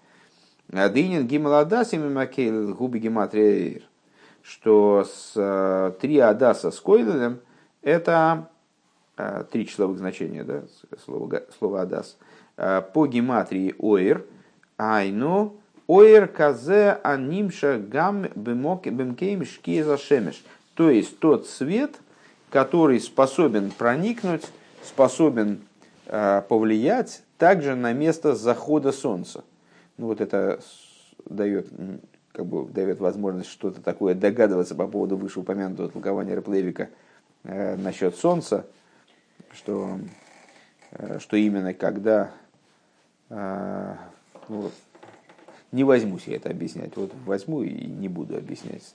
Дынин 0.68 1.28
Гимал 1.28 1.56
Адасами 1.56 2.08
Макейл 2.08 2.74
Губи 2.74 3.00
Гематрия 3.00 3.82
что 4.44 5.06
с 5.06 5.34
э, 5.36 5.92
три 6.00 6.20
адаса 6.20 6.72
с 6.72 6.80
Койлем 6.80 7.40
это 7.82 8.50
э, 9.18 9.44
три 9.52 9.68
числовых 9.68 9.98
значения, 9.98 10.44
да, 10.44 10.64
слово, 11.04 11.44
слово 11.58 11.82
адас, 11.82 12.18
э, 12.58 12.82
по 12.94 13.08
гематрии 13.08 13.76
оир, 13.80 14.26
айну 14.78 15.56
оир 15.88 16.28
казе 16.28 17.00
анимша 17.04 17.78
гам 17.78 18.28
бемкейм 18.36 19.46
шкиза 19.46 19.98
шемеш. 19.98 20.44
То 20.76 20.90
есть 20.90 21.20
тот 21.20 21.48
свет, 21.48 21.96
который 22.50 23.00
способен 23.00 23.72
проникнуть, 23.72 24.48
способен 24.84 25.62
э, 26.06 26.42
повлиять 26.48 27.24
также 27.38 27.76
на 27.76 27.94
место 27.94 28.36
захода 28.36 28.92
солнца. 28.92 29.44
Ну 29.98 30.08
вот 30.08 30.22
это 30.22 30.60
дает, 31.26 31.68
как 32.34 32.46
бы, 32.46 32.68
дает 32.68 33.00
возможность 33.00 33.50
что-то 33.50 33.82
такое 33.82 34.16
догадываться 34.16 34.76
по 34.76 34.88
поводу 34.88 35.18
вышеупомянутого 35.18 35.90
толкования 35.90 36.36
Реплевика 36.36 36.90
э, 37.44 37.76
насчет 37.76 38.16
солнца, 38.16 38.66
что, 39.54 40.00
э, 40.92 41.20
что 41.20 41.38
именно 41.38 41.74
когда, 41.74 42.32
э, 43.30 43.96
ну, 44.50 44.72
не 45.72 45.84
возьмусь 45.84 46.28
я 46.28 46.36
это 46.38 46.50
объяснять. 46.50 46.96
Вот 46.96 47.14
возьму 47.26 47.64
и 47.64 47.86
не 47.86 48.08
буду 48.10 48.38
объяснять. 48.38 48.94